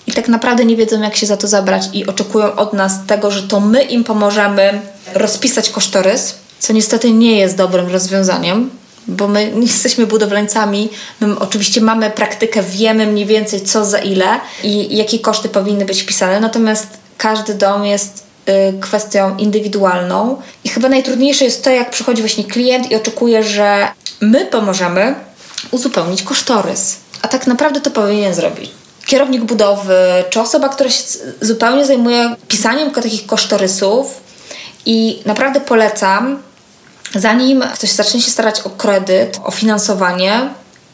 i 0.08 0.12
tak 0.12 0.28
naprawdę 0.28 0.66
nie 0.66 0.76
wiedzą, 0.76 1.02
jak 1.02 1.16
się 1.16 1.26
za 1.26 1.38
to 1.38 1.48
zabrać 1.48 1.84
i 1.94 2.08
oczekują 2.08 2.56
od 2.56 2.74
nas 2.74 2.94
tego, 3.08 3.32
że 3.32 3.44
to 3.44 3.60
my 3.60 3.84
im 3.84 4.04
pomożemy 4.04 4.82
rozpisać 5.14 5.70
kosztorys 5.70 6.46
co 6.60 6.74
niestety 6.74 7.12
nie 7.12 7.40
jest 7.40 7.58
dobrym 7.58 7.88
rozwiązaniem, 7.88 8.70
bo 9.08 9.28
my 9.28 9.52
nie 9.52 9.68
jesteśmy 9.68 10.08
budowlańcami. 10.08 10.90
My 11.20 11.40
oczywiście 11.40 11.82
mamy 11.82 12.10
praktykę, 12.10 12.64
wiemy 12.64 13.08
mniej 13.08 13.26
więcej 13.26 13.62
co 13.62 13.86
za 13.86 13.98
ile 13.98 14.40
i 14.64 14.98
jakie 14.98 15.20
koszty 15.20 15.50
powinny 15.50 15.86
być 15.86 16.02
wpisane, 16.02 16.40
natomiast 16.40 16.88
każdy 17.18 17.54
dom 17.54 17.86
jest 17.86 18.24
y, 18.50 18.80
kwestią 18.80 19.38
indywidualną 19.38 20.42
i 20.64 20.70
chyba 20.70 20.90
najtrudniejsze 20.90 21.46
jest 21.46 21.64
to, 21.64 21.70
jak 21.70 21.90
przychodzi 21.90 22.22
właśnie 22.22 22.44
klient 22.44 22.92
i 22.92 22.96
oczekuje, 22.96 23.44
że 23.44 23.88
my 24.22 24.46
pomożemy 24.46 25.16
uzupełnić 25.72 26.24
kosztorys. 26.24 26.98
A 27.22 27.28
tak 27.28 27.48
naprawdę 27.48 27.82
to 27.82 27.92
powinien 27.92 28.34
zrobić 28.34 28.72
kierownik 29.06 29.44
budowy, 29.44 30.24
czy 30.30 30.42
osoba, 30.42 30.70
która 30.70 30.90
się 30.90 31.04
zupełnie 31.42 31.86
zajmuje 31.86 32.36
pisaniem 32.48 32.92
takich 32.92 33.26
kosztorysów. 33.26 34.22
I 34.86 35.22
naprawdę 35.26 35.62
polecam 35.62 36.44
zanim 37.16 37.64
ktoś 37.74 37.92
zacznie 37.92 38.22
się 38.22 38.32
starać 38.32 38.62
o 38.62 38.70
kredyt, 38.70 39.40
o 39.44 39.52
finansowanie, 39.52 40.50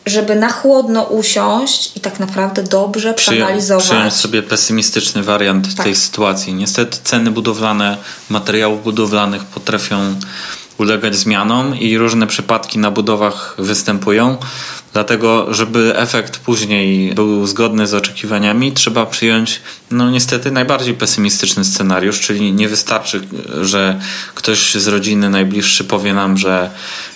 żeby 0.06 0.36
na 0.36 0.50
chłodno 0.50 1.04
usiąść 1.04 1.98
i 1.98 2.00
tak 2.00 2.20
naprawdę 2.20 2.64
dobrze 2.64 3.14
przeanalizować. 3.14 3.86
Przyjąć 3.86 4.14
sobie 4.14 4.44
pesymistyczny 4.44 5.24
wariant 5.24 5.76
tak. 5.76 5.86
tej 5.86 5.96
sytuacji. 5.96 6.54
Niestety 6.54 6.98
ceny 7.04 7.32
budowlane, 7.32 7.98
materiałów 8.30 8.84
budowlanych 8.84 9.44
potrafią 9.44 10.16
ulegać 10.78 11.16
zmianom 11.16 11.76
i 11.76 11.98
różne 11.98 12.28
przypadki 12.28 12.80
na 12.80 12.92
budowach 12.92 13.56
występują. 13.58 14.38
Dlatego, 14.94 15.54
żeby 15.54 15.94
efekt 15.98 16.38
później 16.38 17.14
był 17.14 17.48
zgodny 17.48 17.88
z 17.88 17.94
oczekiwaniami, 17.94 18.72
trzeba 18.72 19.06
przyjąć, 19.06 19.62
no 19.92 20.10
niestety, 20.10 20.52
najbardziej 20.52 20.94
pesymistyczny 20.94 21.66
scenariusz, 21.66 22.20
czyli 22.20 22.54
nie 22.54 22.70
wystarczy, 22.70 23.22
że 23.62 24.00
ktoś 24.36 24.74
z 24.74 24.88
rodziny 24.88 25.30
najbliższy 25.30 25.84
powie 25.84 26.14
nam, 26.14 26.38
że 26.38 26.70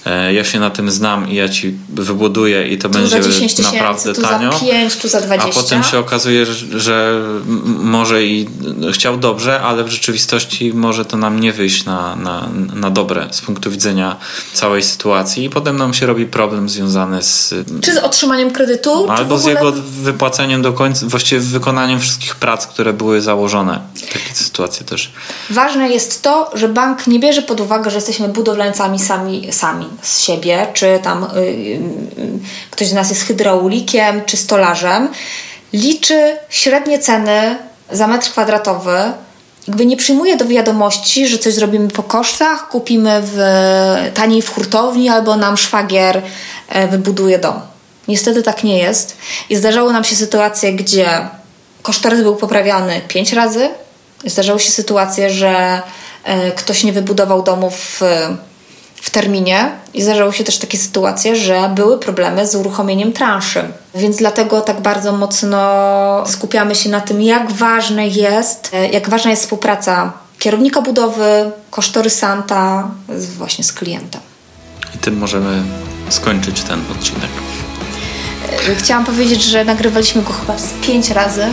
e, 0.06 0.34
ja 0.34 0.44
się 0.44 0.60
na 0.60 0.70
tym 0.70 0.92
znam 0.92 1.30
i 1.30 1.36
ja 1.36 1.50
ci 1.50 1.78
wybuduję 1.90 2.68
i 2.68 2.78
to 2.78 2.90
tu 2.90 2.94
będzie 2.94 3.22
naprawdę 3.64 4.14
tu 4.14 4.22
tanio. 4.22 4.52
Za 4.52 4.60
5, 4.60 4.96
tu 4.96 5.08
za 5.08 5.22
20. 5.22 5.60
A 5.60 5.64
potem 5.64 5.84
się 5.84 6.00
okazuje, 6.00 6.46
że, 6.46 6.80
że 6.80 7.22
może 7.66 8.26
i 8.26 8.50
chciał 8.94 9.18
dobrze, 9.18 9.62
ale 9.62 9.84
w 9.84 9.90
rzeczywistości 9.90 10.74
może 10.74 11.06
to 11.06 11.18
nam 11.18 11.40
nie 11.40 11.54
wyjść 11.54 11.86
na, 11.86 12.16
na, 12.16 12.50
na 12.74 12.90
dobre 12.90 13.28
z 13.32 13.42
punktu 13.42 13.72
widzenia 13.72 14.16
całej 14.54 14.84
sytuacji 14.84 15.44
i 15.44 15.50
potem 15.50 15.78
nam 15.78 15.94
się 15.94 16.06
robi 16.06 16.26
problem 16.26 16.70
związany 16.70 17.24
z 17.24 17.54
czy 17.82 17.94
z 17.94 17.98
otrzymaniem 17.98 18.52
kredytu? 18.52 19.12
Albo 19.12 19.38
z 19.38 19.46
jego 19.46 19.72
wypłaceniem 20.02 20.62
do 20.62 20.74
końca, 20.74 21.06
właściwie 21.06 21.42
wykonaniem 21.42 22.00
wszystkich 22.00 22.36
prac, 22.36 22.65
które 22.68 22.94
były 22.94 23.22
założone. 23.22 23.80
Takie 24.14 24.36
sytuacje 24.36 24.86
też. 24.86 25.14
Ważne 25.50 25.90
jest 25.90 26.22
to, 26.22 26.52
że 26.54 26.70
bank 26.70 27.08
nie 27.08 27.20
bierze 27.20 27.42
pod 27.42 27.60
uwagę, 27.60 27.90
że 27.90 27.96
jesteśmy 27.96 28.28
budowlańcami 28.28 29.00
sami, 29.00 29.48
sami 29.52 29.88
z 30.02 30.20
siebie, 30.20 30.68
czy 30.74 31.00
tam 31.04 31.28
yy, 31.36 31.52
yy, 31.52 31.80
ktoś 32.72 32.88
z 32.88 32.94
nas 32.94 33.10
jest 33.10 33.22
hydraulikiem, 33.22 34.22
czy 34.26 34.38
stolarzem. 34.38 35.10
Liczy 35.74 36.38
średnie 36.50 37.00
ceny 37.00 37.58
za 37.92 38.08
metr 38.08 38.30
kwadratowy, 38.30 38.98
jakby 39.68 39.86
nie 39.86 39.98
przyjmuje 39.98 40.38
do 40.38 40.46
wiadomości, 40.46 41.28
że 41.28 41.38
coś 41.38 41.54
zrobimy 41.54 41.88
po 41.88 42.04
kosztach, 42.04 42.70
kupimy 42.70 43.22
w, 43.24 43.38
taniej 44.14 44.42
w 44.42 44.54
hurtowni 44.54 45.10
albo 45.10 45.38
nam 45.38 45.58
szwagier 45.58 46.22
e, 46.70 46.88
wybuduje 46.88 47.40
dom. 47.40 47.62
Niestety 48.08 48.44
tak 48.44 48.64
nie 48.64 48.78
jest. 48.78 49.18
I 49.50 49.56
zdarzały 49.56 49.94
nam 49.94 50.04
się 50.04 50.16
sytuacje, 50.16 50.74
gdzie 50.74 51.28
kosztorys 51.86 52.22
był 52.22 52.36
poprawiany 52.36 53.02
pięć 53.08 53.34
razy. 53.34 53.70
Zdarzały 54.26 54.60
się 54.60 54.72
sytuacje, 54.72 55.30
że 55.30 55.82
e, 56.24 56.52
ktoś 56.52 56.84
nie 56.84 56.94
wybudował 56.94 57.44
domu 57.44 57.70
w, 57.70 58.02
w 58.96 59.10
terminie. 59.10 59.72
I 59.94 60.02
zdarzały 60.02 60.34
się 60.34 60.44
też 60.44 60.58
takie 60.58 60.78
sytuacje, 60.78 61.36
że 61.36 61.70
były 61.76 62.00
problemy 62.00 62.48
z 62.48 62.56
uruchomieniem 62.56 63.14
transzy. 63.14 63.64
Więc 63.96 64.18
dlatego 64.18 64.62
tak 64.62 64.82
bardzo 64.82 65.12
mocno 65.12 65.60
skupiamy 66.28 66.76
się 66.76 66.90
na 66.90 67.02
tym, 67.02 67.22
jak 67.22 67.52
ważne 67.52 68.08
jest, 68.08 68.70
e, 68.74 68.88
jak 68.88 69.10
ważna 69.10 69.32
jest 69.32 69.44
współpraca 69.44 70.14
kierownika 70.40 70.82
budowy, 70.82 71.52
kosztorysanta 71.72 72.88
z, 73.18 73.26
właśnie 73.26 73.64
z 73.64 73.74
klientem. 73.74 74.22
I 74.96 74.98
tym 74.98 75.18
możemy 75.18 75.64
skończyć 76.10 76.62
ten 76.62 76.82
odcinek. 76.92 77.30
E, 78.70 78.76
chciałam 78.76 79.06
powiedzieć, 79.06 79.44
że 79.44 79.66
nagrywaliśmy 79.66 80.22
go 80.22 80.34
chyba 80.34 80.58
z 80.58 80.68
pięć 80.88 81.10
razy, 81.10 81.48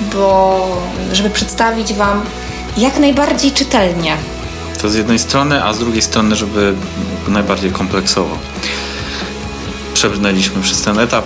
bo 0.00 0.66
żeby 1.12 1.30
przedstawić 1.30 1.94
Wam 1.94 2.22
jak 2.76 2.98
najbardziej 2.98 3.52
czytelnie. 3.52 4.16
To 4.82 4.88
z 4.90 4.94
jednej 4.94 5.18
strony, 5.18 5.64
a 5.64 5.72
z 5.72 5.78
drugiej 5.78 6.02
strony, 6.02 6.36
żeby 6.36 6.74
najbardziej 7.28 7.70
kompleksowo. 7.70 8.38
Przebrnęliśmy 9.94 10.62
przez 10.62 10.82
ten 10.82 10.98
etap. 10.98 11.24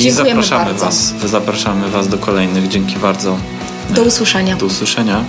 I 0.00 0.10
zapraszamy 0.10 0.64
bardzo. 0.64 0.84
Was, 0.84 1.14
zapraszamy 1.24 1.90
Was 1.90 2.08
do 2.08 2.18
kolejnych. 2.18 2.68
Dzięki 2.68 2.96
bardzo. 2.96 3.36
Do 3.90 4.02
usłyszenia. 4.02 4.56
Do 4.56 4.66
usłyszenia. 4.66 5.24